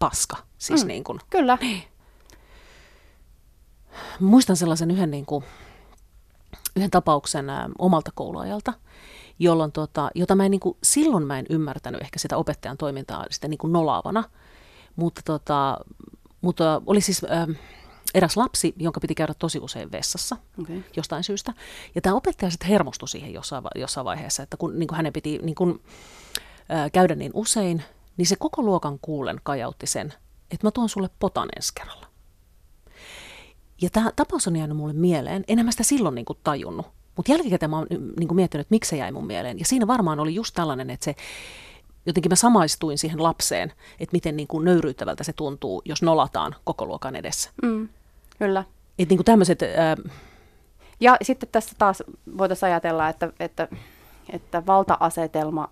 Paska. 0.00 0.36
Siis 0.58 0.84
mm. 0.84 0.88
niin 0.88 1.04
kuin. 1.04 1.18
Kyllä. 1.30 1.58
Niin. 1.60 1.82
Muistan 4.20 4.56
sellaisen 4.56 4.90
yhden, 4.90 5.10
niin 5.10 5.26
kuin, 5.26 5.44
yhden 6.76 6.90
tapauksen 6.90 7.50
ä, 7.50 7.68
omalta 7.78 8.10
kouluajalta, 8.14 8.72
jolloin, 9.38 9.72
tota, 9.72 10.10
jota 10.14 10.34
mä 10.34 10.44
en, 10.44 10.50
niin 10.50 10.60
kuin, 10.60 10.76
silloin 10.82 11.26
mä 11.26 11.38
en 11.38 11.46
ymmärtänyt 11.50 12.00
ehkä 12.00 12.18
sitä 12.18 12.36
opettajan 12.36 12.76
toimintaa 12.76 13.26
sitä 13.30 13.48
niin 13.48 13.58
kuin 13.58 13.72
nolaavana, 13.72 14.24
mutta, 14.96 15.20
tota, 15.24 15.78
mutta 16.40 16.82
oli 16.86 17.00
siis... 17.00 17.24
Ä, 17.24 17.46
eräs 18.14 18.36
lapsi, 18.36 18.74
jonka 18.76 19.00
piti 19.00 19.14
käydä 19.14 19.34
tosi 19.34 19.58
usein 19.58 19.92
vessassa 19.92 20.36
okay. 20.60 20.82
jostain 20.96 21.24
syystä. 21.24 21.52
Ja 21.94 22.00
tämä 22.00 22.16
opettaja 22.16 22.50
sitten 22.50 22.68
hermostui 22.68 23.08
siihen 23.08 23.32
jossain, 23.32 23.64
jossain 23.74 24.04
vaiheessa, 24.04 24.42
että 24.42 24.56
kun 24.56 24.78
niin 24.78 24.86
kuin 24.86 24.96
hänen 24.96 25.12
piti 25.12 25.38
niin 25.42 25.54
kuin, 25.54 25.82
ää, 26.68 26.90
käydä 26.90 27.14
niin 27.14 27.30
usein, 27.34 27.82
niin 28.20 28.26
se 28.26 28.36
koko 28.36 28.62
luokan 28.62 28.98
kuulen 29.02 29.40
kajautti 29.42 29.86
sen, 29.86 30.14
että 30.50 30.66
mä 30.66 30.70
tuon 30.70 30.88
sulle 30.88 31.10
potan 31.18 31.48
ensi 31.56 31.74
kerralla. 31.74 32.06
Ja 33.82 33.90
tämä 33.90 34.10
tapaus 34.16 34.48
on 34.48 34.56
jäänyt 34.56 34.76
mulle 34.76 34.92
mieleen. 34.92 35.44
Enhän 35.48 35.66
mä 35.66 35.70
sitä 35.70 35.82
silloin 35.82 36.14
niin 36.14 36.24
kuin 36.24 36.38
tajunnut. 36.44 36.86
Mutta 37.16 37.32
jälkikäteen 37.32 37.70
mä 37.70 37.78
oon 37.78 37.86
niin 37.90 38.28
kuin 38.28 38.36
miettinyt, 38.36 38.64
että 38.64 38.74
miksi 38.74 38.88
se 38.88 38.96
jäi 38.96 39.12
mun 39.12 39.26
mieleen. 39.26 39.58
Ja 39.58 39.64
siinä 39.64 39.86
varmaan 39.86 40.20
oli 40.20 40.34
just 40.34 40.54
tällainen, 40.54 40.90
että 40.90 41.04
se 41.04 41.14
jotenkin 42.06 42.32
mä 42.32 42.36
samaistuin 42.36 42.98
siihen 42.98 43.22
lapseen, 43.22 43.72
että 44.00 44.12
miten 44.12 44.36
niin 44.36 44.48
kuin 44.48 44.64
nöyryyttävältä 44.64 45.24
se 45.24 45.32
tuntuu, 45.32 45.82
jos 45.84 46.02
nolataan 46.02 46.54
koko 46.64 46.86
luokan 46.86 47.16
edessä. 47.16 47.50
Mm, 47.62 47.88
kyllä. 48.38 48.64
Että 48.98 49.14
niin 49.14 49.24
tämmöiset... 49.24 49.62
Ää... 49.62 49.96
Ja 51.00 51.16
sitten 51.22 51.48
tässä 51.52 51.74
taas 51.78 52.02
voitaisiin 52.38 52.70
ajatella, 52.70 53.08
että, 53.08 53.32
että, 53.40 53.68
että 54.32 54.66
valta-asetelma 54.66 55.68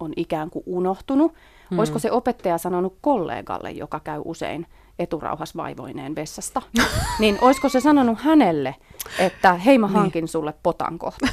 on 0.00 0.12
ikään 0.16 0.50
kuin 0.50 0.62
unohtunut. 0.66 1.34
Hmm. 1.70 1.78
Olisiko 1.78 1.98
se 1.98 2.10
opettaja 2.10 2.58
sanonut 2.58 2.98
kollegalle, 3.00 3.70
joka 3.70 4.00
käy 4.00 4.22
usein 4.24 4.66
eturauhasvaivoineen 4.98 6.14
vessasta, 6.14 6.62
niin 7.20 7.38
olisiko 7.40 7.68
se 7.68 7.80
sanonut 7.80 8.18
hänelle, 8.18 8.74
että 9.18 9.54
hei 9.54 9.78
mä 9.78 9.86
niin. 9.86 9.94
hankin 9.94 10.22
niin. 10.22 10.28
sulle 10.28 10.54
potan 10.62 10.98
kohta? 10.98 11.26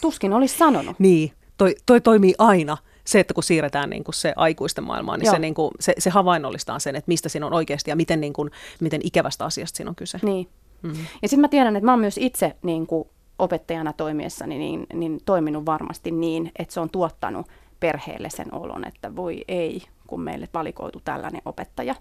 Tuskin 0.00 0.32
olisi 0.32 0.58
sanonut. 0.58 0.96
Niin, 1.10 1.32
toi, 1.56 1.74
toi 1.86 2.00
toimii 2.00 2.34
aina 2.38 2.76
se, 3.04 3.20
että 3.20 3.34
kun 3.34 3.42
siirretään 3.42 3.90
niin 3.90 4.04
kuin 4.04 4.14
se 4.14 4.32
aikuisten 4.36 4.84
maailmaan, 4.84 5.20
niin 5.20 5.30
se, 5.30 5.38
niin 5.38 5.54
kuin, 5.54 5.70
se, 5.80 5.94
se 5.98 6.10
havainnollistaa 6.10 6.78
sen, 6.78 6.96
että 6.96 7.08
mistä 7.08 7.28
siinä 7.28 7.46
on 7.46 7.52
oikeasti 7.52 7.90
ja 7.90 7.96
miten, 7.96 8.20
niin 8.20 8.32
kuin, 8.32 8.50
miten 8.80 9.00
ikävästä 9.04 9.44
asiasta 9.44 9.76
siinä 9.76 9.88
on 9.88 9.96
kyse. 9.96 10.18
Niin. 10.22 10.48
Mm-hmm. 10.82 11.04
Ja 11.22 11.28
sitten 11.28 11.40
mä 11.40 11.48
tiedän, 11.48 11.76
että 11.76 11.84
mä 11.84 11.92
oon 11.92 12.00
myös 12.00 12.18
itse 12.18 12.56
niin 12.62 12.86
kuin 12.86 13.08
opettajana 13.38 13.92
toimiessani 13.92 14.58
niin, 14.58 14.86
niin 14.94 15.20
toiminut 15.24 15.66
varmasti 15.66 16.10
niin, 16.10 16.52
että 16.58 16.74
se 16.74 16.80
on 16.80 16.90
tuottanut 16.90 17.46
perheelle 17.80 18.30
sen 18.30 18.54
olon, 18.54 18.86
että 18.86 19.16
voi 19.16 19.44
ei, 19.48 19.82
kun 20.06 20.20
meille 20.20 20.48
valikoitu 20.54 21.00
tällainen 21.04 21.42
opettaja. 21.44 21.94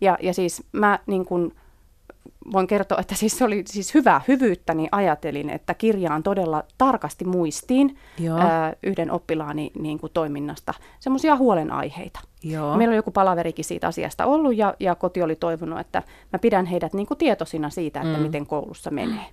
Ja, 0.00 0.18
ja 0.22 0.34
siis 0.34 0.62
mä 0.72 0.98
niin 1.06 1.24
kun, 1.24 1.52
voin 2.52 2.66
kertoa, 2.66 2.98
että 3.00 3.14
siis 3.14 3.38
se 3.38 3.44
oli 3.44 3.62
siis 3.66 3.94
hyvää 3.94 4.20
hyvyyttä, 4.28 4.74
niin 4.74 4.88
ajatelin, 4.92 5.50
että 5.50 5.74
kirjaan 5.74 6.22
todella 6.22 6.64
tarkasti 6.78 7.24
muistiin 7.24 7.96
ää, 8.38 8.72
yhden 8.82 9.10
oppilaani 9.10 9.70
niin 9.78 9.98
kuin 9.98 10.12
toiminnasta 10.12 10.74
semmoisia 11.00 11.36
huolenaiheita. 11.36 12.20
Joo. 12.42 12.76
Meillä 12.76 12.92
oli 12.92 12.96
joku 12.96 13.10
palaverikin 13.10 13.64
siitä 13.64 13.86
asiasta 13.86 14.26
ollut 14.26 14.56
ja, 14.56 14.74
ja 14.80 14.94
koti 14.94 15.22
oli 15.22 15.36
toivonut, 15.36 15.80
että 15.80 16.02
mä 16.32 16.38
pidän 16.38 16.66
heidät 16.66 16.94
niin 16.94 17.06
kuin 17.06 17.18
tietoisina 17.18 17.70
siitä, 17.70 18.00
että 18.00 18.16
mm. 18.16 18.22
miten 18.22 18.46
koulussa 18.46 18.90
menee. 18.90 19.26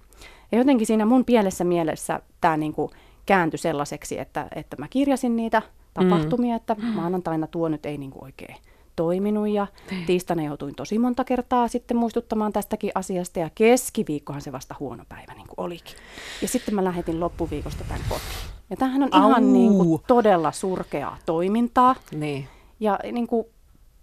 Ja 0.51 0.57
jotenkin 0.57 0.87
siinä 0.87 1.05
mun 1.05 1.25
pielessä 1.25 1.63
mielessä 1.63 2.19
tämä 2.41 2.57
niin 2.57 2.73
kuin 2.73 2.91
kääntyi 3.25 3.57
sellaiseksi, 3.57 4.19
että, 4.19 4.47
että 4.55 4.75
mä 4.79 4.87
kirjasin 4.87 5.35
niitä 5.35 5.61
tapahtumia, 5.93 6.53
mm. 6.53 6.55
että 6.55 6.75
maanantaina 6.75 7.47
tuo 7.47 7.69
nyt 7.69 7.85
ei 7.85 7.97
niin 7.97 8.11
kuin 8.11 8.23
oikein 8.23 8.55
toiminut 8.95 9.47
ja 9.47 9.67
niin. 9.91 10.05
tiistaina 10.05 10.43
joutuin 10.43 10.75
tosi 10.75 10.99
monta 10.99 11.23
kertaa 11.23 11.67
sitten 11.67 11.97
muistuttamaan 11.97 12.53
tästäkin 12.53 12.91
asiasta 12.95 13.39
ja 13.39 13.49
keskiviikkohan 13.55 14.41
se 14.41 14.51
vasta 14.51 14.75
huono 14.79 15.03
päivä 15.09 15.33
niin 15.33 15.47
kuin 15.47 15.65
olikin. 15.65 15.95
Ja 16.41 16.47
sitten 16.47 16.75
mä 16.75 16.83
lähetin 16.83 17.19
loppuviikosta 17.19 17.83
tämän 17.83 18.01
kotiin. 18.09 18.53
Ja 18.69 18.77
tämähän 18.77 19.03
on 19.03 19.09
Au. 19.11 19.29
ihan 19.29 19.53
niin 19.53 19.73
kuin 19.73 20.01
todella 20.07 20.51
surkeaa 20.51 21.17
toimintaa. 21.25 21.95
Niin. 22.11 22.47
Ja 22.79 22.99
niin 23.11 23.27
kuin 23.27 23.45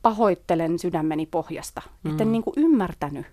pahoittelen 0.02 0.78
sydämeni 0.78 1.26
pohjasta, 1.26 1.82
mm. 2.02 2.10
että 2.10 2.22
en 2.22 2.32
niin 2.32 2.42
kuin 2.42 2.54
ymmärtänyt, 2.56 3.26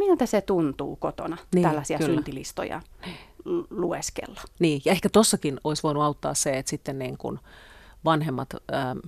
miltä 0.00 0.26
se 0.26 0.40
tuntuu 0.40 0.96
kotona, 0.96 1.36
niin, 1.54 1.62
tällaisia 1.62 1.98
kyllä. 1.98 2.14
syntilistoja 2.14 2.80
lueskella. 3.70 4.40
Niin, 4.58 4.82
ja 4.84 4.92
ehkä 4.92 5.08
tossakin 5.08 5.60
olisi 5.64 5.82
voinut 5.82 6.02
auttaa 6.02 6.34
se, 6.34 6.58
että 6.58 6.70
sitten 6.70 6.98
niin 6.98 7.18
kuin 7.18 7.38
vanhemmat... 8.04 8.48
Ähm, 8.74 8.98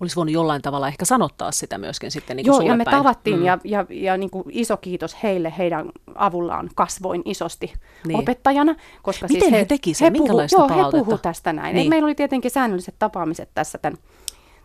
olisi 0.00 0.16
voinut 0.16 0.32
jollain 0.32 0.62
tavalla 0.62 0.88
ehkä 0.88 1.04
sanottaa 1.04 1.52
sitä 1.52 1.78
myöskin 1.78 2.10
sitten 2.10 2.36
niin 2.36 2.46
Joo, 2.46 2.60
ja 2.60 2.76
me 2.76 2.84
päin. 2.84 2.96
tavattiin 2.96 3.36
mm. 3.36 3.44
ja, 3.44 3.58
ja, 3.64 3.86
ja 3.90 4.16
niin 4.16 4.30
kuin 4.30 4.44
iso 4.48 4.76
kiitos 4.76 5.16
heille, 5.22 5.54
heidän 5.58 5.90
avullaan 6.14 6.70
kasvoin 6.74 7.22
isosti 7.24 7.72
niin. 8.06 8.18
opettajana. 8.18 8.76
Koska 9.02 9.26
Miten 9.26 9.40
siis 9.40 9.52
he, 9.52 9.58
he 9.58 9.64
teki 9.64 9.94
sen? 9.94 10.12
He 10.12 10.18
puhu, 10.18 10.40
joo, 10.52 10.68
he 10.68 11.04
puhu 11.04 11.18
tästä 11.18 11.52
näin. 11.52 11.74
Niin. 11.74 11.88
Meillä 11.88 12.06
oli 12.06 12.14
tietenkin 12.14 12.50
säännölliset 12.50 12.94
tapaamiset 12.98 13.50
tässä 13.54 13.78
tämän, 13.78 13.98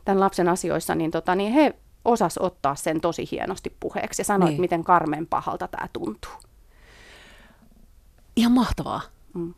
tämän 0.05 0.19
lapsen 0.19 0.49
asioissa, 0.49 0.95
niin, 0.95 1.11
tota, 1.11 1.35
niin 1.35 1.53
he 1.53 1.75
osas 2.05 2.37
ottaa 2.37 2.75
sen 2.75 3.01
tosi 3.01 3.27
hienosti 3.31 3.75
puheeksi 3.79 4.19
ja 4.19 4.25
sanoa, 4.25 4.49
niin. 4.49 4.61
miten 4.61 4.83
karmeen 4.83 5.27
pahalta 5.27 5.67
tämä 5.67 5.87
tuntuu. 5.93 6.31
Ihan 8.35 8.51
mahtavaa. 8.51 9.01
Mm. 9.33 9.53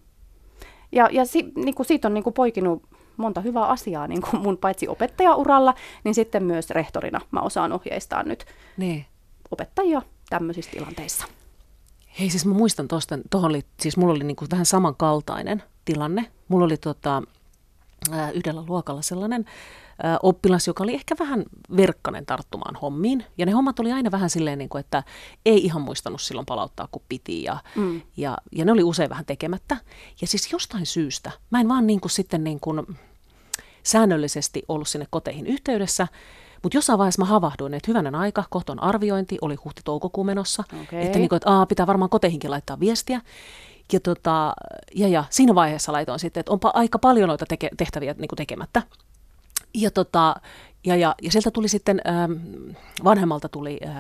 Ja, 0.92 1.10
ja 1.12 1.26
si, 1.26 1.52
niin 1.56 1.76
kuin 1.76 1.86
siitä 1.88 2.08
on 2.08 2.14
niin 2.14 2.24
kuin 2.24 2.34
poikinut 2.34 2.84
monta 3.18 3.42
hyvää 3.42 3.66
asiaa 3.66 4.08
niin 4.08 4.22
kuin 4.22 4.42
mun 4.42 4.58
paitsi 4.58 4.88
opettajauralla, 4.88 5.74
niin 6.04 6.16
sitten 6.16 6.44
myös 6.44 6.70
rehtorina 6.70 7.22
mä 7.32 7.40
osaan 7.40 7.72
ohjeistaa 7.72 8.24
nyt 8.24 8.46
niin. 8.78 9.06
opettajia 9.52 10.02
tämmöisissä 10.30 10.72
tilanteissa. 10.72 11.26
Hei 12.20 12.30
siis 12.30 12.46
mä 12.46 12.54
muistan 12.54 12.88
tuosta, 12.88 13.20
oli, 13.34 13.62
siis 13.80 13.98
mulla 13.98 14.14
oli 14.14 14.24
niin 14.24 14.36
kuin 14.36 14.52
vähän 14.52 14.66
samankaltainen 14.66 15.64
tilanne. 15.86 16.32
Mulla 16.48 16.66
oli 16.66 16.78
tota, 16.78 17.24
yhdellä 18.34 18.64
luokalla 18.68 19.02
sellainen 19.02 19.46
oppilas, 20.24 20.68
joka 20.68 20.84
oli 20.84 20.94
ehkä 20.94 21.16
vähän 21.20 21.44
verkkanen 21.78 22.26
tarttumaan 22.26 22.76
hommiin. 22.76 23.26
Ja 23.38 23.46
ne 23.46 23.52
hommat 23.52 23.80
oli 23.80 23.92
aina 23.92 24.12
vähän 24.12 24.30
silleen, 24.30 24.58
niin 24.58 24.70
kuin, 24.70 24.80
että 24.80 25.04
ei 25.46 25.66
ihan 25.66 25.82
muistanut 25.82 26.22
silloin 26.22 26.46
palauttaa, 26.46 26.88
kun 26.92 27.02
piti. 27.10 27.44
Ja, 27.44 27.58
mm. 27.76 28.02
ja, 28.18 28.38
ja 28.52 28.66
ne 28.66 28.72
oli 28.72 28.84
usein 28.84 29.10
vähän 29.10 29.26
tekemättä. 29.26 29.78
Ja 30.22 30.28
siis 30.28 30.52
jostain 30.52 30.86
syystä, 30.86 31.32
mä 31.50 31.60
en 31.60 31.70
vaan 31.70 31.88
niin 31.88 32.02
kuin 32.02 32.12
sitten 32.12 32.44
niin 32.44 32.60
kuin 32.60 32.98
säännöllisesti 33.84 34.64
ollut 34.68 34.88
sinne 34.88 35.08
koteihin 35.10 35.48
yhteydessä, 35.48 36.08
mutta 36.64 36.78
jossain 36.78 37.00
vaiheessa 37.00 37.22
mä 37.22 37.26
havahduin, 37.26 37.74
että 37.74 37.92
hyvänen 37.92 38.16
aika, 38.16 38.44
kohton 38.50 38.84
arviointi 38.84 39.38
oli 39.42 39.56
huhti-toukokuun 39.56 40.26
menossa. 40.26 40.64
Okay. 40.84 41.02
Että, 41.02 41.20
niin 41.20 41.30
kuin, 41.30 41.38
että 41.38 41.52
aa, 41.52 41.66
pitää 41.66 41.88
varmaan 41.88 42.10
koteihinkin 42.10 42.52
laittaa 42.52 42.80
viestiä. 42.80 43.22
Ja, 43.94 44.00
tota, 44.00 44.54
ja, 44.96 45.08
ja 45.08 45.24
siinä 45.30 45.56
vaiheessa 45.56 45.92
laitoin 45.92 46.20
sitten, 46.20 46.40
että 46.40 46.52
onpa 46.52 46.72
aika 46.74 47.00
paljon 47.00 47.28
noita 47.28 47.46
teke, 47.46 47.70
tehtäviä 47.78 48.16
niin 48.18 48.28
kuin 48.28 48.38
tekemättä. 48.38 48.84
Ja, 49.74 49.92
tota, 49.92 50.36
Ja, 50.86 50.96
ja, 50.96 51.16
ja 51.22 51.32
sieltä 51.32 51.52
tuli 51.52 51.68
sitten, 51.68 52.02
ähm, 52.08 52.32
vanhemmalta 53.04 53.50
tuli 53.50 53.80
äh, 53.86 53.96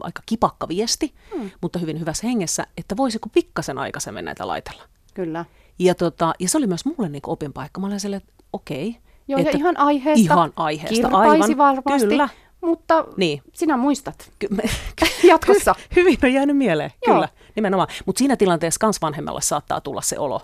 aika 0.00 0.22
kipakka 0.26 0.68
viesti, 0.68 1.14
mm. 1.38 1.50
mutta 1.60 1.78
hyvin 1.78 2.00
hyvässä 2.00 2.26
hengessä, 2.26 2.66
että 2.76 2.96
voisiko 2.96 3.28
pikkasen 3.28 3.78
aikaisemmin 3.78 4.24
näitä 4.24 4.46
laitella. 4.48 4.82
Kyllä. 5.14 5.44
Ja, 5.78 5.94
tota, 5.94 6.32
ja 6.38 6.48
se 6.48 6.58
oli 6.58 6.66
myös 6.66 6.84
mulle 6.84 7.08
niin 7.08 7.22
opinpaikka. 7.26 7.80
Mä 7.80 7.86
olin 7.86 8.00
silleen, 8.00 8.22
että 8.22 8.44
okei. 8.52 8.96
Joo, 9.28 9.40
että 9.40 9.50
ja 9.50 9.58
ihan 9.58 9.76
aiheesta. 9.78 10.24
Ihan 10.34 10.52
aiheesta, 10.56 10.94
Kirpaisi 11.08 11.42
aivan. 11.52 11.56
varmasti. 11.56 12.08
Kyllä. 12.08 12.28
Mutta 12.60 13.04
Niin. 13.16 13.42
sinä 13.52 13.76
muistat 13.76 14.30
Ky- 14.38 14.48
me- 14.50 14.62
jatkossa. 15.30 15.74
Hy- 15.78 15.92
hyvin 15.96 16.18
on 16.22 16.32
jäänyt 16.32 16.56
mieleen, 16.56 16.90
Joo. 17.06 17.14
kyllä, 17.14 17.28
nimenomaan. 17.56 17.88
Mutta 18.06 18.18
siinä 18.18 18.36
tilanteessa 18.36 18.78
kans 18.78 19.02
vanhemmalle 19.02 19.40
saattaa 19.40 19.80
tulla 19.80 20.00
se 20.00 20.18
olo, 20.18 20.40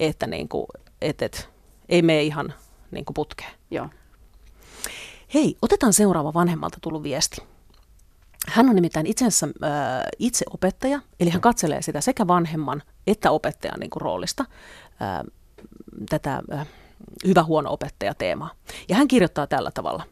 että 0.00 0.26
niinku, 0.26 0.66
et, 1.02 1.22
et, 1.22 1.48
ei 1.88 2.02
mene 2.02 2.22
ihan 2.22 2.54
niinku 2.90 3.12
putkeen. 3.12 3.50
Joo. 3.70 3.88
Hei, 5.34 5.56
otetaan 5.62 5.92
seuraava 5.92 6.34
vanhemmalta 6.34 6.78
tullut 6.80 7.02
viesti. 7.02 7.42
Hän 8.48 8.68
on 8.68 8.74
nimittäin 8.74 9.06
itsensä 9.06 9.46
äh, 9.46 9.72
itse 10.18 10.44
opettaja, 10.54 11.00
eli 11.20 11.30
hän 11.30 11.40
katselee 11.40 11.82
sitä 11.82 12.00
sekä 12.00 12.26
vanhemman 12.26 12.82
että 13.06 13.30
opettajan 13.30 13.80
niin 13.80 13.90
kuin, 13.90 14.00
roolista, 14.00 14.44
äh, 15.02 15.32
tätä 16.08 16.42
äh, 16.52 16.66
hyvä-huono 17.26 17.72
opettaja-teemaa. 17.72 18.50
Ja 18.88 18.96
hän 18.96 19.08
kirjoittaa 19.08 19.46
tällä 19.46 19.70
tavalla. 19.70 20.04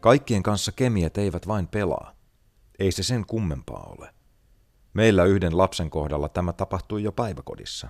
Kaikkien 0.00 0.42
kanssa 0.42 0.72
kemiat 0.72 1.18
eivät 1.18 1.48
vain 1.48 1.68
pelaa. 1.68 2.12
Ei 2.78 2.92
se 2.92 3.02
sen 3.02 3.26
kummempaa 3.26 3.94
ole. 3.98 4.21
Meillä 4.94 5.24
yhden 5.24 5.58
lapsen 5.58 5.90
kohdalla 5.90 6.28
tämä 6.28 6.52
tapahtui 6.52 7.02
jo 7.02 7.12
päiväkodissa. 7.12 7.88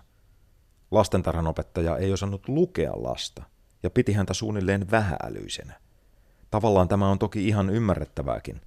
Lastentarhanopettaja 0.91 1.97
ei 1.97 2.13
osannut 2.13 2.49
lukea 2.49 2.93
lasta 2.95 3.43
ja 3.83 3.91
piti 3.91 4.13
häntä 4.13 4.35
suunnilleen 4.35 4.91
vähäälyisenä. 4.91 5.81
Tavallaan 6.51 6.89
tämä 6.89 7.09
on 7.09 7.19
toki 7.19 7.49
ihan 7.49 7.71
ymmärrettävääkin. 7.71 8.61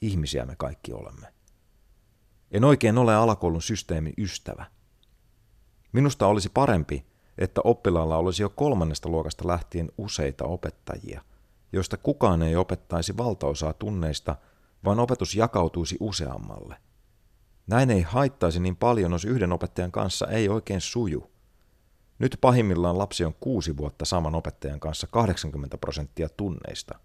Ihmisiä 0.00 0.44
me 0.44 0.56
kaikki 0.56 0.92
olemme. 0.92 1.26
En 2.50 2.64
oikein 2.64 2.98
ole 2.98 3.14
alakoulun 3.14 3.62
systeemin 3.62 4.14
ystävä. 4.18 4.66
Minusta 5.92 6.26
olisi 6.26 6.48
parempi, 6.48 7.06
että 7.38 7.60
oppilaalla 7.64 8.16
olisi 8.16 8.42
jo 8.42 8.48
kolmannesta 8.48 9.08
luokasta 9.08 9.48
lähtien 9.48 9.92
useita 9.98 10.44
opettajia, 10.44 11.22
joista 11.72 11.96
kukaan 11.96 12.42
ei 12.42 12.56
opettaisi 12.56 13.16
valtaosaa 13.16 13.72
tunneista, 13.72 14.36
vaan 14.84 15.00
opetus 15.00 15.34
jakautuisi 15.34 15.96
useammalle. 16.00 16.76
Näin 17.66 17.90
ei 17.90 18.02
haittaisi 18.02 18.60
niin 18.60 18.76
paljon, 18.76 19.12
jos 19.12 19.24
yhden 19.24 19.52
opettajan 19.52 19.92
kanssa 19.92 20.26
ei 20.26 20.48
oikein 20.48 20.80
suju. 20.80 21.30
Nyt 22.18 22.38
pahimmillaan 22.40 22.98
lapsi 22.98 23.24
on 23.24 23.34
kuusi 23.40 23.76
vuotta 23.76 24.04
saman 24.04 24.34
opettajan 24.34 24.80
kanssa 24.80 25.06
80 25.06 25.78
prosenttia 25.78 26.28
tunneista. 26.28 26.98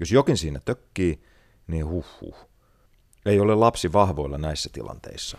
Jos 0.00 0.12
jokin 0.12 0.36
siinä 0.36 0.60
tökkii, 0.64 1.22
niin 1.66 1.86
huh 1.86 2.06
huh. 2.20 2.36
Ei 3.26 3.40
ole 3.40 3.54
lapsi 3.54 3.92
vahvoilla 3.92 4.38
näissä 4.38 4.70
tilanteissa. 4.72 5.38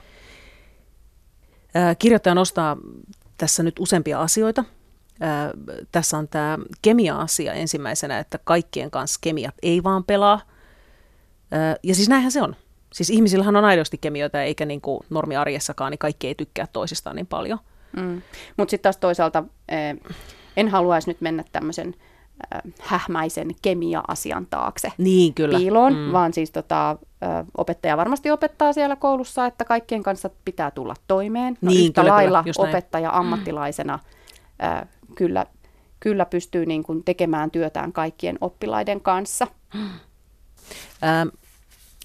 Kirjoittaja 1.99 2.35
nostaa 2.35 2.77
tässä 3.37 3.63
nyt 3.63 3.79
useampia 3.79 4.21
asioita. 4.21 4.63
Tässä 5.91 6.17
on 6.17 6.27
tämä 6.27 6.57
kemia-asia 6.81 7.53
ensimmäisenä, 7.53 8.19
että 8.19 8.39
kaikkien 8.43 8.91
kanssa 8.91 9.19
kemiat 9.23 9.55
ei 9.61 9.83
vaan 9.83 10.03
pelaa. 10.03 10.41
Ja 11.83 11.95
siis 11.95 12.09
näinhän 12.09 12.31
se 12.31 12.41
on. 12.41 12.55
Siis 12.93 13.09
ihmisillähän 13.09 13.55
on 13.55 13.65
aidosti 13.65 13.97
kemioita, 13.97 14.41
eikä 14.43 14.65
niin 14.65 14.81
kuin 14.81 14.99
normiarjessakaan, 15.09 15.91
niin 15.91 15.99
kaikki 15.99 16.27
ei 16.27 16.35
tykkää 16.35 16.67
toisistaan 16.73 17.15
niin 17.15 17.27
paljon. 17.27 17.59
Mm. 17.97 18.21
Mutta 18.57 18.69
sitten 18.71 18.83
taas 18.83 18.97
toisaalta 18.97 19.43
eh, 19.69 19.97
en 20.57 20.67
haluaisi 20.67 21.09
nyt 21.09 21.21
mennä 21.21 21.43
tämmöisen 21.51 21.87
eh, 22.55 22.73
hähmäisen 22.81 23.47
kemia-asian 23.61 24.47
taakse 24.49 24.91
Niin, 24.97 25.33
kyllä. 25.33 25.57
piiloon, 25.57 25.93
mm. 25.93 26.11
vaan 26.11 26.33
siis 26.33 26.51
tota, 26.51 26.91
ö, 27.23 27.25
opettaja 27.57 27.97
varmasti 27.97 28.31
opettaa 28.31 28.73
siellä 28.73 28.95
koulussa, 28.95 29.45
että 29.45 29.65
kaikkien 29.65 30.03
kanssa 30.03 30.29
pitää 30.45 30.71
tulla 30.71 30.93
toimeen. 31.07 31.57
No, 31.61 31.71
Niin, 31.71 31.85
yhtä 31.85 32.01
kyllä, 32.01 32.11
kyllä, 32.11 32.15
lailla 32.15 32.43
just 32.45 32.59
näin. 32.59 32.69
opettaja 32.69 33.11
ammattilaisena 33.17 33.99
ö, 34.83 34.85
kyllä, 35.15 35.45
kyllä 35.99 36.25
pystyy 36.25 36.65
niin 36.65 36.83
kuin 36.83 37.03
tekemään 37.03 37.51
työtään 37.51 37.93
kaikkien 37.93 38.37
oppilaiden 38.41 39.01
kanssa. 39.01 39.47
Ää, 41.01 41.27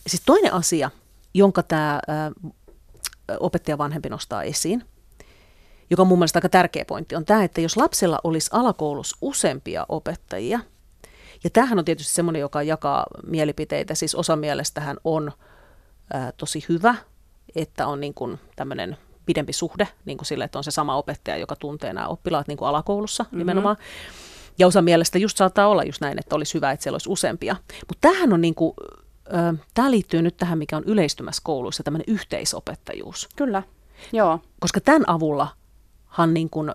siis 0.06 0.22
toinen 0.26 0.52
asia, 0.52 0.90
jonka 1.34 1.62
tämä 1.62 2.00
opettaja 3.40 3.78
vanhempi 3.78 4.08
nostaa 4.08 4.42
esiin, 4.42 4.84
joka 5.90 6.02
on 6.02 6.08
mun 6.08 6.18
mielestä 6.18 6.36
aika 6.36 6.48
tärkeä 6.48 6.84
pointti, 6.84 7.16
on 7.16 7.24
tämä, 7.24 7.44
että 7.44 7.60
jos 7.60 7.76
lapsella 7.76 8.18
olisi 8.24 8.50
alakoulussa 8.52 9.16
useampia 9.20 9.86
opettajia, 9.88 10.60
ja 11.44 11.50
tämähän 11.50 11.78
on 11.78 11.84
tietysti 11.84 12.14
semmoinen, 12.14 12.40
joka 12.40 12.62
jakaa 12.62 13.06
mielipiteitä, 13.26 13.94
siis 13.94 14.14
osa 14.14 14.36
mielestähän 14.36 14.96
on 15.04 15.32
ää, 16.12 16.32
tosi 16.32 16.64
hyvä, 16.68 16.94
että 17.56 17.86
on 17.86 18.00
niin 18.00 18.14
kuin 18.14 18.38
tämmöinen 18.56 18.96
pidempi 19.26 19.52
suhde 19.52 19.88
niin 20.04 20.18
kuin 20.18 20.26
sille, 20.26 20.44
että 20.44 20.58
on 20.58 20.64
se 20.64 20.70
sama 20.70 20.96
opettaja, 20.96 21.36
joka 21.36 21.56
tuntee 21.56 21.92
nämä 21.92 22.08
oppilaat 22.08 22.48
niin 22.48 22.58
kuin 22.58 22.68
alakoulussa 22.68 23.22
mm-hmm. 23.22 23.38
nimenomaan. 23.38 23.76
Ja 24.58 24.66
osa 24.66 24.82
mielestä 24.82 25.18
just 25.18 25.36
saattaa 25.36 25.68
olla 25.68 25.84
just 25.84 26.00
näin, 26.00 26.18
että 26.18 26.36
olisi 26.36 26.54
hyvä, 26.54 26.72
että 26.72 26.82
siellä 26.82 26.94
olisi 26.94 27.10
useampia. 27.10 27.56
Mutta 27.88 28.00
tämähän 28.00 28.32
on 28.32 28.40
niin 28.40 28.54
kuin, 28.54 28.74
tämä 29.74 29.90
liittyy 29.90 30.22
nyt 30.22 30.36
tähän, 30.36 30.58
mikä 30.58 30.76
on 30.76 30.84
yleistymässä 30.84 31.42
kouluissa, 31.44 31.82
tämmöinen 31.82 32.04
yhteisopettajuus. 32.08 33.28
Kyllä, 33.36 33.62
joo. 34.12 34.40
Koska 34.60 34.80
tämän 34.80 35.04
avullahan 35.06 36.34
niin 36.34 36.50
kuin, 36.50 36.70
ö, 36.70 36.74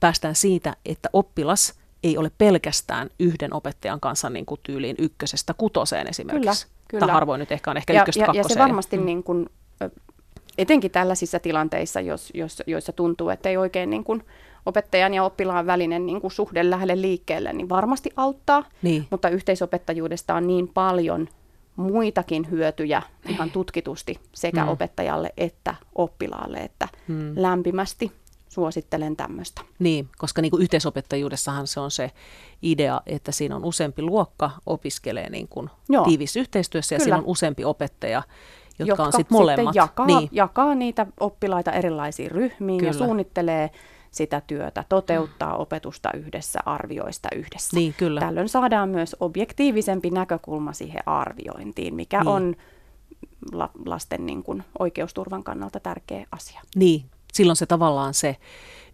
päästään 0.00 0.34
siitä, 0.34 0.76
että 0.86 1.08
oppilas 1.12 1.74
ei 2.02 2.18
ole 2.18 2.30
pelkästään 2.38 3.10
yhden 3.18 3.54
opettajan 3.54 4.00
kanssa 4.00 4.30
niin 4.30 4.46
kuin 4.46 4.60
tyyliin 4.62 4.96
ykkösestä 4.98 5.54
kutoseen 5.54 6.06
esimerkiksi. 6.06 6.66
Kyllä, 6.66 6.80
kyllä. 6.88 7.06
Tai 7.06 7.14
harvoin 7.14 7.38
nyt 7.38 7.52
ehkä 7.52 7.70
on 7.70 7.76
ehkä 7.76 7.92
ja, 7.92 8.00
ykköstä 8.00 8.20
ja, 8.20 8.26
ja 8.26 8.32
se 8.32 8.38
kakkoseen. 8.38 8.62
varmasti 8.62 8.98
mm. 8.98 9.04
niin 9.04 9.22
kuin, 9.22 9.46
etenkin 10.58 10.90
tällaisissa 10.90 11.38
tilanteissa, 11.38 12.00
jos, 12.00 12.30
jos, 12.34 12.62
joissa 12.66 12.92
tuntuu, 12.92 13.28
että 13.28 13.48
ei 13.48 13.56
oikein 13.56 13.90
niin 13.90 14.04
kuin 14.04 14.24
opettajan 14.66 15.14
ja 15.14 15.24
oppilaan 15.24 15.66
välinen 15.66 16.06
niin 16.06 16.20
kuin 16.20 16.30
suhde 16.30 16.70
lähde 16.70 17.00
liikkeelle, 17.00 17.52
niin 17.52 17.68
varmasti 17.68 18.10
auttaa. 18.16 18.64
Niin. 18.82 19.06
Mutta 19.10 19.28
yhteisopettajuudesta 19.28 20.34
on 20.34 20.46
niin 20.46 20.68
paljon 20.68 21.28
muitakin 21.80 22.50
hyötyjä 22.50 23.02
ihan 23.28 23.50
tutkitusti 23.50 24.20
sekä 24.34 24.62
Mm. 24.64 24.68
opettajalle 24.68 25.32
että 25.36 25.74
oppilaalle, 25.94 26.58
että 26.58 26.88
Mm. 27.08 27.32
lämpimästi 27.36 28.12
suosittelen 28.48 29.16
tämmöistä. 29.16 29.62
Niin, 29.78 30.08
koska 30.18 30.42
niin 30.42 30.50
kuin 30.50 30.62
yhteisopettajuudessahan 30.62 31.66
se 31.66 31.80
on 31.80 31.90
se 31.90 32.10
idea, 32.62 33.00
että 33.06 33.32
siinä 33.32 33.56
on 33.56 33.64
useampi 33.64 34.02
luokka 34.02 34.50
opiskelee 34.66 35.30
niin 35.30 35.48
kuin 35.48 35.70
Joo. 35.88 36.04
tiivissä 36.04 36.40
yhteistyössä 36.40 36.94
ja 36.94 36.98
Kyllä. 36.98 37.04
siinä 37.04 37.16
on 37.18 37.24
useampi 37.26 37.64
opettaja, 37.64 38.22
jotka, 38.78 39.02
on 39.02 39.12
sitten 39.12 39.38
molemmat. 39.38 39.74
jakaa, 39.74 40.06
niin, 40.06 40.28
jakaa 40.32 40.74
niitä 40.74 41.06
oppilaita 41.20 41.72
erilaisiin 41.72 42.30
ryhmiin 42.30 42.84
ja 42.84 42.90
Kyllä. 42.92 43.04
suunnittelee 43.06 43.70
sitä 44.10 44.42
työtä, 44.46 44.84
toteuttaa 44.88 45.56
opetusta 45.56 46.10
yhdessä, 46.14 46.58
arvioista 46.66 47.28
yhdessä. 47.36 47.76
niin, 47.76 47.94
kyllä. 47.98 48.20
Tällöin 48.20 48.48
saadaan 48.48 48.88
myös 48.88 49.16
objektiivisempi 49.20 50.10
näkökulma 50.10 50.72
siihen 50.72 51.02
arviointiin, 51.08 51.94
mikä 51.94 52.18
Niin. 52.20 52.28
on 52.28 52.56
la- 53.52 53.70
lasten 53.86 54.26
niin 54.26 54.42
kuin 54.42 54.64
oikeusturvan 54.78 55.44
kannalta 55.44 55.80
tärkeä 55.80 56.26
asia. 56.32 56.60
Niin, 56.76 57.04
silloin 57.32 57.56
se 57.56 57.66
tavallaan 57.66 58.14
se 58.14 58.36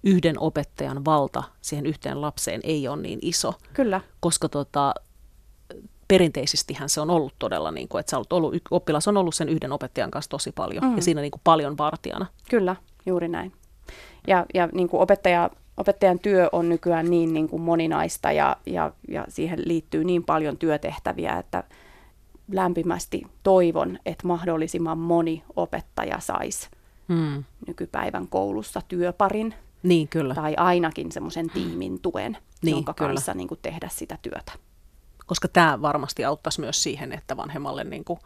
yhden 0.05 0.39
opettajan 0.41 1.05
valta 1.05 1.43
siihen 1.61 1.87
yhteen 1.87 2.21
lapseen 2.21 2.61
ei 2.65 2.89
ole 2.89 3.03
niin 3.03 3.19
iso, 3.23 3.55
Kyllä, 3.73 4.01
koska 4.21 4.49
tota, 4.49 4.95
perinteisestihän 6.09 6.89
se 6.89 7.01
on 7.01 7.11
ollut 7.11 7.35
todella, 7.39 7.71
niin 7.71 7.89
kuin, 7.89 8.01
että 8.01 8.11
sä 8.11 8.17
olet 8.19 8.33
ollut, 8.33 8.55
oppilas 8.71 9.09
on 9.09 9.17
ollut 9.17 9.35
sen 9.35 9.49
yhden 9.49 9.73
opettajan 9.73 10.11
kanssa 10.11 10.29
tosi 10.29 10.53
paljon 10.53 10.85
Mm. 10.85 10.97
ja 10.97 11.03
siinä 11.03 11.21
niin 11.21 11.31
kuin 11.31 11.41
paljon 11.45 11.79
vartijana. 11.79 12.27
kyllä, 12.51 12.77
juuri 13.07 13.29
näin. 13.29 13.53
Ja, 14.27 14.47
ja 14.55 14.69
niin 14.73 14.89
kuin 14.89 15.01
opettaja, 15.01 15.51
opettajan 15.77 16.19
työ 16.19 16.49
on 16.53 16.69
nykyään 16.69 17.11
niin, 17.11 17.33
niin 17.35 17.49
kuin 17.49 17.63
moninaista 17.63 18.33
ja, 18.33 18.57
ja, 18.67 18.93
ja 19.09 19.25
siihen 19.29 19.63
liittyy 19.65 20.05
niin 20.05 20.25
paljon 20.25 20.57
työtehtäviä, 20.59 21.39
että 21.39 21.65
lämpimästi 22.53 23.23
toivon, 23.43 23.99
että 24.07 24.27
mahdollisimman 24.27 24.99
moni 24.99 25.43
opettaja 25.57 26.21
saisi 26.21 26.69
Mm. 27.09 27.45
nykypäivän 27.67 28.29
koulussa 28.29 28.81
työparin 28.89 29.55
Niin, 29.83 30.09
kyllä. 30.09 30.35
tai 30.35 30.55
ainakin 30.57 31.13
semmoisen 31.13 31.51
tiimin 31.51 32.01
tuen, 32.01 32.37
Niin, 32.63 32.73
jonka 32.77 32.95
kyllä. 32.95 33.09
kanssa 33.09 33.35
niin 33.35 33.49
kuin 33.49 33.59
tehdä 33.63 33.89
sitä 33.93 34.19
työtä. 34.23 34.53
koska 35.27 35.49
tämä 35.49 35.83
varmasti 35.83 36.25
auttaisi 36.25 36.61
myös 36.61 36.83
siihen, 36.83 37.13
että 37.13 37.37
vanhemmalle 37.37 37.85
niin 37.85 38.05
kuin, 38.05 38.21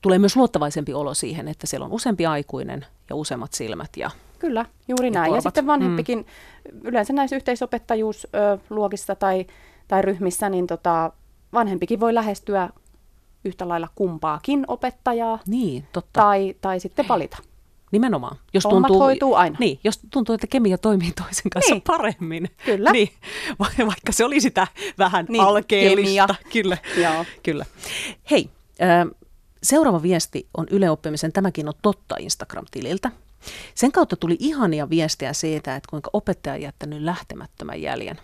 tulee 0.00 0.18
myös 0.18 0.36
luottavaisempi 0.36 0.94
olo 0.94 1.14
siihen, 1.14 1.48
että 1.48 1.66
siellä 1.66 1.84
on 1.86 1.92
useampi 1.92 2.26
aikuinen 2.26 2.86
ja 3.10 3.16
useammat 3.16 3.52
silmät. 3.52 3.90
Ja, 3.96 4.10
Kyllä, 4.40 4.66
juuri 4.88 5.06
Ja 5.06 5.12
näin. 5.12 5.24
Ja 5.24 5.28
korvat. 5.28 5.42
sitten 5.42 5.66
vanhempikin, 5.66 6.18
mm. 6.18 6.80
yleensä 6.84 7.12
näissä 7.12 7.36
yhteisopettajuusluokissa 7.36 9.14
tai, 9.14 9.46
tai 9.88 10.02
ryhmissä, 10.02 10.48
niin 10.48 10.66
tota, 10.66 11.12
vanhempikin 11.52 12.00
voi 12.00 12.14
lähestyä 12.14 12.68
yhtä 13.44 13.68
lailla 13.68 13.88
kumpaakin 13.94 14.64
opettajaa 14.68 15.38
niin, 15.46 15.84
totta. 15.92 16.20
tai, 16.20 16.54
tai 16.60 16.80
sitten 16.80 17.08
valita. 17.08 17.38
Nimenomaan. 17.92 18.36
Jos 18.54 18.64
Hommat 18.64 18.88
tuntuu, 18.88 19.00
hoituu 19.00 19.34
aina. 19.34 19.56
Niin, 19.60 19.80
jos 19.84 20.00
tuntuu, 20.10 20.34
että 20.34 20.46
kemia 20.46 20.78
toimii 20.78 21.12
toisen 21.12 21.50
kanssa 21.50 21.74
niin. 21.74 21.82
paremmin. 21.86 22.48
Kyllä. 22.64 22.92
Niin, 22.92 23.08
vaikka 23.86 24.12
se 24.12 24.24
oli 24.24 24.40
sitä 24.40 24.66
vähän 24.98 25.26
niin, 25.28 25.42
alkeellista. 25.42 26.26
Kemia. 26.26 26.52
Kyllä. 26.52 26.76
Joo. 27.02 27.24
Kyllä. 27.42 27.64
Hei, 28.30 28.50
seuraava 29.62 30.02
viesti 30.02 30.48
on 30.56 30.66
yleoppimisen 30.70 31.32
Tämäkin 31.32 31.68
on 31.68 31.74
totta 31.82 32.16
Instagram-tililtä. 32.18 33.10
Sen 33.74 33.92
kautta 33.92 34.16
tuli 34.16 34.36
ihania 34.38 34.90
viestiä 34.90 35.32
siitä, 35.32 35.76
että 35.76 35.90
kuinka 35.90 36.10
opettaja 36.12 36.54
on 36.54 36.62
jättänyt 36.62 37.02
lähtemättömän 37.02 37.82
jäljen. 37.82 38.20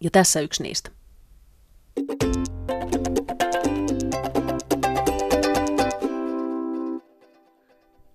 Ja 0.00 0.10
tässä 0.10 0.40
yksi 0.40 0.62
niistä. 0.62 0.90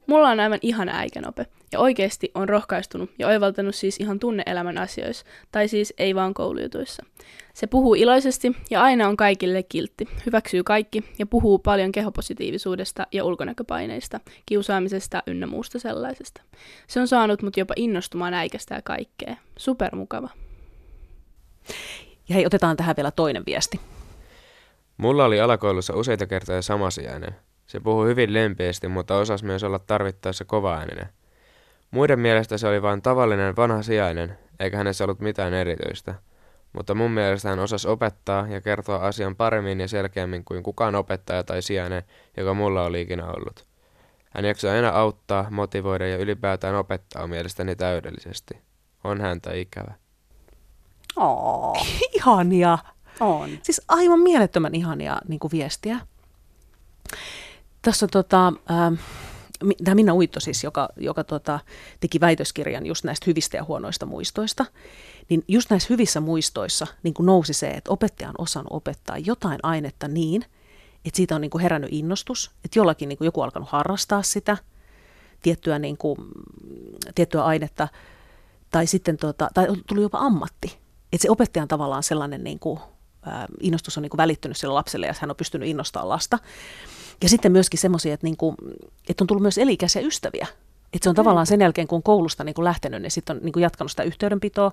Mulla 0.10 0.30
on 0.30 0.40
aivan 0.40 0.60
ihana 0.62 0.92
äikänope, 0.96 1.46
ja 1.72 1.80
oikeasti 1.80 2.32
on 2.36 2.50
rohkaistunut 2.50 3.10
ja 3.20 3.28
oivaltanut 3.28 3.76
siis 3.76 3.98
ihan 4.00 4.20
tunneelämän 4.20 4.78
asioissa, 4.78 5.26
tai 5.52 5.68
siis 5.68 5.94
ei 5.98 6.16
vaan 6.16 6.34
koulujutuissa. 6.34 7.06
Se 7.54 7.68
puhuu 7.68 7.96
iloisesti 7.96 8.56
ja 8.70 8.82
aina 8.82 9.08
on 9.08 9.18
kaikille 9.18 9.64
kiltti, 9.64 10.08
hyväksyy 10.26 10.64
kaikki 10.64 11.04
ja 11.20 11.26
puhuu 11.26 11.60
paljon 11.60 11.92
kehopositiivisuudesta 11.92 13.08
ja 13.12 13.26
ulkonäköpaineista, 13.26 14.20
kiusaamisesta 14.46 15.24
ynnä 15.28 15.48
muusta 15.48 15.80
sellaisesta. 15.80 16.42
Se 16.88 17.00
on 17.00 17.08
saanut 17.08 17.42
mut 17.42 17.58
jopa 17.58 17.74
innostumaan 17.78 18.34
äikästä 18.34 18.76
ja 18.76 18.82
kaikkea. 18.82 19.36
Supermukava. 19.58 20.30
Ja 22.30 22.36
hei, 22.36 22.46
otetaan 22.46 22.78
tähän 22.78 22.96
vielä 22.96 23.12
toinen 23.12 23.44
viesti. 23.46 23.80
Mulla 24.98 25.26
oli 25.26 25.40
alakoulussa 25.40 25.94
useita 25.96 26.28
kertoja 26.28 26.62
samasiainen. 26.62 27.36
Se 27.70 27.80
puhui 27.80 28.08
hyvin 28.08 28.34
lempeästi, 28.34 28.88
mutta 28.88 29.18
osasi 29.18 29.46
myös 29.46 29.64
olla 29.64 29.80
tarvittaessa 29.80 30.46
kova-ääninen. 30.46 31.10
Muiden 31.92 32.20
mielestä 32.20 32.58
se 32.58 32.68
oli 32.68 32.82
vain 32.82 33.02
tavallinen 33.02 33.56
vanha 33.56 33.82
sijainen, 33.82 34.38
eikä 34.60 34.78
hänessä 34.78 35.04
ollut 35.04 35.20
mitään 35.20 35.54
erityistä. 35.54 36.16
Mutta 36.74 36.96
mun 36.96 37.12
mielestä 37.12 37.50
hän 37.50 37.60
osasi 37.60 37.88
opettaa 37.88 38.48
ja 38.48 38.62
kertoa 38.62 38.96
asian 38.96 39.36
paremmin 39.36 39.80
ja 39.80 39.88
selkeämmin 39.88 40.46
kuin 40.46 40.64
kukaan 40.64 40.96
opettaja 40.96 41.44
tai 41.44 41.62
sijainen, 41.62 42.04
joka 42.38 42.54
mulla 42.54 42.86
oli 42.86 43.02
ikinä 43.02 43.26
ollut. 43.26 43.66
Hän 44.30 44.46
jaksoi 44.46 44.72
aina 44.72 44.90
auttaa, 44.90 45.48
motivoida 45.50 46.08
ja 46.08 46.18
ylipäätään 46.18 46.76
opettaa 46.76 47.28
mielestäni 47.28 47.76
täydellisesti. 47.76 48.58
On 49.04 49.22
häntä 49.22 49.54
ikävä. 49.54 49.94
Oh. 51.16 51.88
ihania. 52.16 52.78
On. 53.20 53.50
Siis 53.64 53.82
aivan 53.88 54.20
mielettömän 54.20 54.76
ihania 54.76 55.18
niin 55.28 55.40
kuin 55.40 55.52
viestiä. 55.52 56.00
Tässä 57.82 58.06
on 58.06 58.10
tota, 58.10 58.48
äh, 58.48 59.00
tämä 59.84 59.96
Minna 59.96 60.14
Uitto 60.14 60.40
siis, 60.40 60.64
joka, 60.64 60.90
joka 60.98 61.24
tota, 61.24 61.60
teki 62.00 62.20
väitöskirjan 62.20 62.86
just 62.86 63.04
näistä 63.04 63.24
hyvistä 63.28 63.58
ja 63.58 63.64
huonoista 63.64 64.06
muistoista, 64.06 64.66
niin 65.30 65.44
just 65.48 65.70
näissä 65.70 65.88
hyvissä 65.90 66.20
muistoissa 66.20 66.88
niin 67.04 67.14
kuin 67.14 67.26
nousi 67.26 67.54
se, 67.54 67.70
että 67.70 67.92
opettaja 67.92 68.30
on 68.30 68.36
osannut 68.38 68.74
opettaa 68.74 69.18
jotain 69.18 69.60
ainetta 69.64 70.08
niin, 70.08 70.46
että 71.06 71.18
siitä 71.18 71.36
on 71.36 71.42
niin 71.42 71.52
kuin 71.52 71.62
herännyt 71.62 71.94
innostus, 71.94 72.52
että 72.66 72.80
jollakin 72.80 73.10
niin 73.10 73.18
kuin 73.18 73.26
joku 73.26 73.42
on 73.42 73.46
alkanut 73.46 73.70
harrastaa 73.70 74.24
sitä 74.24 74.58
tiettyä, 75.42 75.80
niin 75.80 75.98
kuin, 75.98 76.18
tiettyä 77.16 77.44
ainetta, 77.44 77.88
tai 78.72 78.88
sitten 78.88 79.18
tota, 79.18 79.50
tai 79.54 79.68
tuli 79.88 80.02
jopa 80.02 80.18
ammatti. 80.18 80.78
Että 81.14 81.22
se 81.22 81.30
opettajan 81.30 81.68
tavallaan 81.68 82.04
sellainen 82.04 82.44
niin 82.44 82.60
kuin, 82.60 82.80
innostus 83.60 83.98
on 83.98 84.02
niin 84.02 84.10
kuin 84.10 84.18
välittynyt 84.18 84.58
sille 84.58 84.74
lapselle 84.74 85.08
ja 85.08 85.14
hän 85.20 85.30
on 85.30 85.36
pystynyt 85.36 85.70
innostamaan 85.70 86.10
lasta. 86.10 86.40
Ja 87.24 87.30
sitten 87.30 87.52
myöskin 87.52 87.80
semmoisia, 87.80 88.14
että, 88.14 88.28
niinku, 88.28 88.56
että 89.10 89.24
on 89.24 89.28
tullut 89.28 89.42
myös 89.42 89.58
elikäisiä 89.58 90.02
ystäviä. 90.02 90.48
Että 90.94 91.04
se 91.04 91.10
on 91.10 91.16
tavallaan 91.16 91.46
sen 91.46 91.62
jälkeen, 91.62 91.88
kun 91.88 91.96
on 91.96 92.04
koulusta 92.04 92.44
niin 92.44 92.56
kuin 92.56 92.66
lähtenyt, 92.66 93.02
niin 93.02 93.12
sitten 93.12 93.36
on 93.36 93.44
niin 93.44 93.54
kuin 93.54 93.64
jatkanut 93.64 93.92
sitä 93.92 94.04
yhteydenpitoa. 94.04 94.72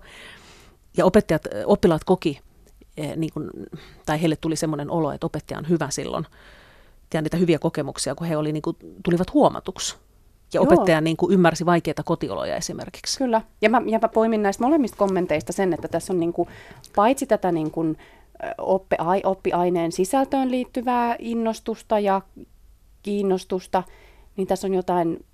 Ja 0.97 1.05
opettajat, 1.05 1.43
oppilaat 1.67 2.05
koki, 2.05 2.41
eh, 2.97 3.17
niin 3.17 3.33
kuin, 3.33 3.51
tai 4.07 4.21
heille 4.21 4.37
tuli 4.37 4.57
semmoinen 4.57 4.91
olo, 4.91 5.13
että 5.13 5.27
opettaja 5.27 5.59
on 5.59 5.69
hyvä 5.69 5.91
silloin. 5.91 6.27
Ja 7.15 7.23
niitä 7.23 7.37
hyviä 7.37 7.59
kokemuksia, 7.59 8.15
kun 8.15 8.27
he 8.27 8.37
oli, 8.37 8.53
niin 8.53 8.63
kuin, 8.63 8.77
tulivat 9.03 9.35
huomatuksi. 9.35 9.97
Ja 10.55 10.59
Joo. 10.59 10.65
opettaja 10.65 11.01
niin 11.01 11.17
kuin 11.17 11.33
ymmärsi 11.33 11.67
vaikeita 11.67 12.03
kotioloja 12.03 12.57
esimerkiksi. 12.57 13.19
Kyllä. 13.19 13.43
Ja 13.63 13.71
mä, 13.71 13.83
ja 13.87 13.99
mä 14.03 14.09
poimin 14.09 14.43
näistä 14.43 14.65
molemmista 14.65 14.97
kommenteista 14.97 15.53
sen, 15.53 15.73
että 15.73 15.89
tässä 15.89 16.13
on 16.13 16.21
niin 16.21 16.33
kuin, 16.33 16.49
paitsi 16.97 17.27
tätä 17.27 17.53
niin 17.53 17.71
kuin, 17.71 17.99
oppi, 18.59 18.97
oppiaineen 19.25 19.93
sisältöön 19.93 20.51
liittyvää 20.51 21.17
innostusta 21.19 21.99
ja 21.99 22.23
kiinnostusta, 23.03 23.83
niin 24.37 24.47
tässä 24.47 24.67
on 24.67 24.75
jotain 24.75 25.25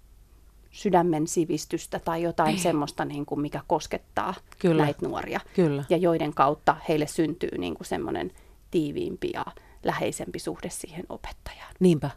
sydämen 0.71 1.27
sivistystä 1.27 1.99
tai 1.99 2.23
jotain 2.23 2.55
Ei. 2.55 2.59
semmoista, 2.69 3.05
niin 3.05 3.27
kuin, 3.27 3.41
mikä 3.41 3.61
koskettaa 3.67 4.35
Kyllä. 4.59 4.85
näitä 4.85 5.09
nuoria. 5.09 5.41
Kyllä. 5.55 5.85
Ja 5.91 5.97
joiden 5.97 6.35
kautta 6.35 6.77
heille 6.89 7.07
syntyy 7.07 7.59
niin 7.59 7.75
kuin 7.75 7.87
semmoinen 7.87 8.31
tiiviimpi 8.71 9.31
ja 9.35 9.45
läheisempi 9.85 10.39
suhde 10.39 10.71
siihen 10.71 11.05
opettajaan. 11.09 11.75
Niinpä. 11.81 12.11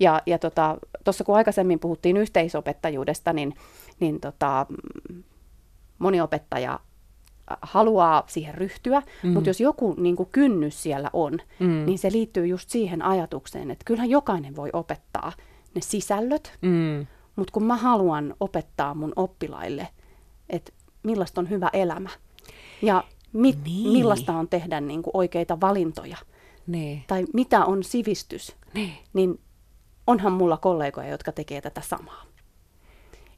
Ja, 0.00 0.22
ja 0.26 0.38
tuossa 0.38 0.78
tota, 1.04 1.24
kun 1.24 1.36
aikaisemmin 1.36 1.78
puhuttiin 1.78 2.16
yhteisopettajuudesta, 2.16 3.32
niin, 3.32 3.54
niin 4.00 4.20
tota, 4.20 4.66
moni 5.98 6.20
opettaja 6.20 6.80
haluaa 7.62 8.24
siihen 8.26 8.54
ryhtyä, 8.54 9.02
mm. 9.22 9.30
mutta 9.30 9.50
jos 9.50 9.60
joku 9.60 9.94
niin 9.98 10.16
kuin 10.16 10.28
kynnys 10.32 10.82
siellä 10.82 11.10
on, 11.12 11.38
mm. 11.58 11.86
niin 11.86 11.98
se 11.98 12.12
liittyy 12.12 12.46
just 12.46 12.70
siihen 12.70 13.02
ajatukseen, 13.02 13.70
että 13.70 13.84
kyllähän 13.84 14.10
jokainen 14.10 14.56
voi 14.56 14.70
opettaa 14.72 15.32
ne 15.74 15.80
sisällöt, 15.80 16.58
mm. 16.62 17.06
mutta 17.36 17.52
kun 17.52 17.64
mä 17.64 17.76
haluan 17.76 18.34
opettaa 18.40 18.94
mun 18.94 19.12
oppilaille, 19.16 19.88
että 20.50 20.72
millaista 21.02 21.40
on 21.40 21.50
hyvä 21.50 21.70
elämä 21.72 22.10
ja 22.82 23.04
mit, 23.32 23.58
niin. 23.64 23.92
millaista 23.92 24.32
on 24.32 24.48
tehdä 24.48 24.80
niin 24.80 25.02
kuin 25.02 25.10
oikeita 25.14 25.60
valintoja 25.60 26.16
niin. 26.66 27.04
tai 27.06 27.24
mitä 27.32 27.64
on 27.64 27.84
sivistys, 27.84 28.56
niin. 28.74 28.92
niin 29.12 29.40
onhan 30.06 30.32
mulla 30.32 30.56
kollegoja, 30.56 31.08
jotka 31.08 31.32
tekee 31.32 31.60
tätä 31.60 31.80
samaa. 31.80 32.24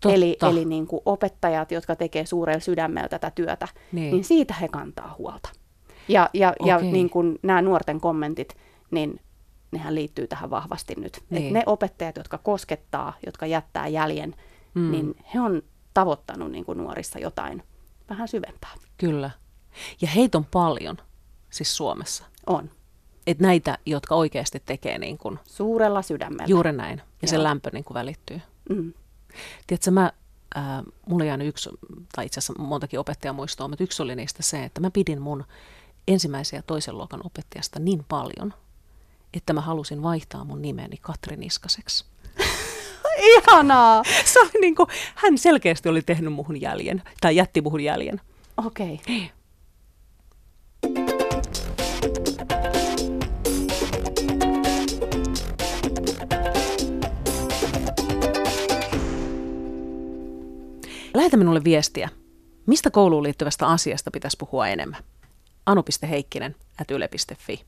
Totta. 0.00 0.14
Eli, 0.14 0.36
eli 0.50 0.64
niin 0.64 0.86
kuin 0.86 1.02
opettajat, 1.04 1.72
jotka 1.72 1.96
tekee 1.96 2.26
suurella 2.26 2.60
sydämellä 2.60 3.08
tätä 3.08 3.30
työtä, 3.30 3.68
niin, 3.92 4.12
niin 4.12 4.24
siitä 4.24 4.54
he 4.54 4.68
kantaa 4.68 5.14
huolta. 5.18 5.48
Ja, 6.08 6.30
ja, 6.34 6.52
okay. 6.60 6.68
ja 6.68 6.92
niin 6.92 7.10
kuin 7.10 7.38
nämä 7.42 7.62
nuorten 7.62 8.00
kommentit, 8.00 8.56
niin 8.90 9.20
nehän 9.70 9.94
liittyy 9.94 10.26
tähän 10.26 10.50
vahvasti 10.50 10.94
nyt. 10.96 11.22
Niin. 11.30 11.46
Et 11.46 11.52
ne 11.52 11.62
opettajat, 11.66 12.16
jotka 12.16 12.38
koskettaa, 12.38 13.12
jotka 13.26 13.46
jättää 13.46 13.88
jäljen, 13.88 14.34
mm. 14.74 14.90
niin 14.90 15.14
he 15.34 15.40
on 15.40 15.62
tavoittanut 15.94 16.52
niin 16.52 16.64
kuin 16.64 16.78
nuorissa 16.78 17.18
jotain 17.18 17.62
vähän 18.10 18.28
syvempää. 18.28 18.74
Kyllä. 18.98 19.30
Ja 20.00 20.08
heitä 20.08 20.38
on 20.38 20.44
paljon, 20.44 20.96
siis 21.50 21.76
Suomessa. 21.76 22.24
On. 22.46 22.70
Et 23.26 23.38
näitä, 23.38 23.78
jotka 23.86 24.14
oikeasti 24.14 24.62
tekee 24.64 24.98
niin 24.98 25.18
kuin... 25.18 25.38
Suurella 25.44 26.02
sydämellä. 26.02 26.44
Juuri 26.46 26.72
näin. 26.72 26.98
Ja 26.98 27.04
Joo. 27.22 27.30
se 27.30 27.42
lämpö 27.42 27.70
niin 27.72 27.84
kuin 27.84 27.94
välittyy. 27.94 28.40
Mm. 28.68 28.92
Tiedätkö, 29.66 29.90
mä, 29.90 30.12
äh, 30.56 30.62
mulla 31.06 31.24
jäänyt 31.24 31.48
yksi, 31.48 31.70
tai 32.12 32.26
itse 32.26 32.38
asiassa 32.38 32.62
montakin 32.62 33.00
opettajamuistoa, 33.00 33.68
mutta 33.68 33.84
yksi 33.84 34.02
oli 34.02 34.16
niistä 34.16 34.42
se, 34.42 34.64
että 34.64 34.80
mä 34.80 34.90
pidin 34.90 35.22
mun 35.22 35.44
ensimmäisen 36.08 36.56
ja 36.56 36.62
toisen 36.62 36.98
luokan 36.98 37.20
opettajasta 37.24 37.78
niin 37.78 38.04
paljon, 38.08 38.54
että 39.34 39.52
mä 39.52 39.60
halusin 39.60 40.02
vaihtaa 40.02 40.44
mun 40.44 40.62
nimeni 40.62 40.96
Katri 40.96 41.36
Niskaseksi. 41.36 42.04
Ihanaa! 43.36 44.02
Se 44.24 44.40
oli 44.40 44.60
niin 44.60 44.74
kuin, 44.74 44.88
hän 45.14 45.38
selkeästi 45.38 45.88
oli 45.88 46.02
tehnyt 46.02 46.32
muhun 46.32 46.60
jäljen, 46.60 47.02
tai 47.20 47.36
jätti 47.36 47.60
muhun 47.60 47.80
jäljen. 47.80 48.20
Okei. 48.56 48.94
Okay. 48.94 49.39
Lähetä 61.14 61.36
minulle 61.36 61.64
viestiä. 61.64 62.08
Mistä 62.66 62.90
kouluun 62.90 63.22
liittyvästä 63.22 63.66
asiasta 63.66 64.10
pitäisi 64.10 64.36
puhua 64.40 64.68
enemmän? 64.68 65.02
anu.heikkinen 65.66 66.56
at 66.80 66.90
yle.fi. 66.90 67.64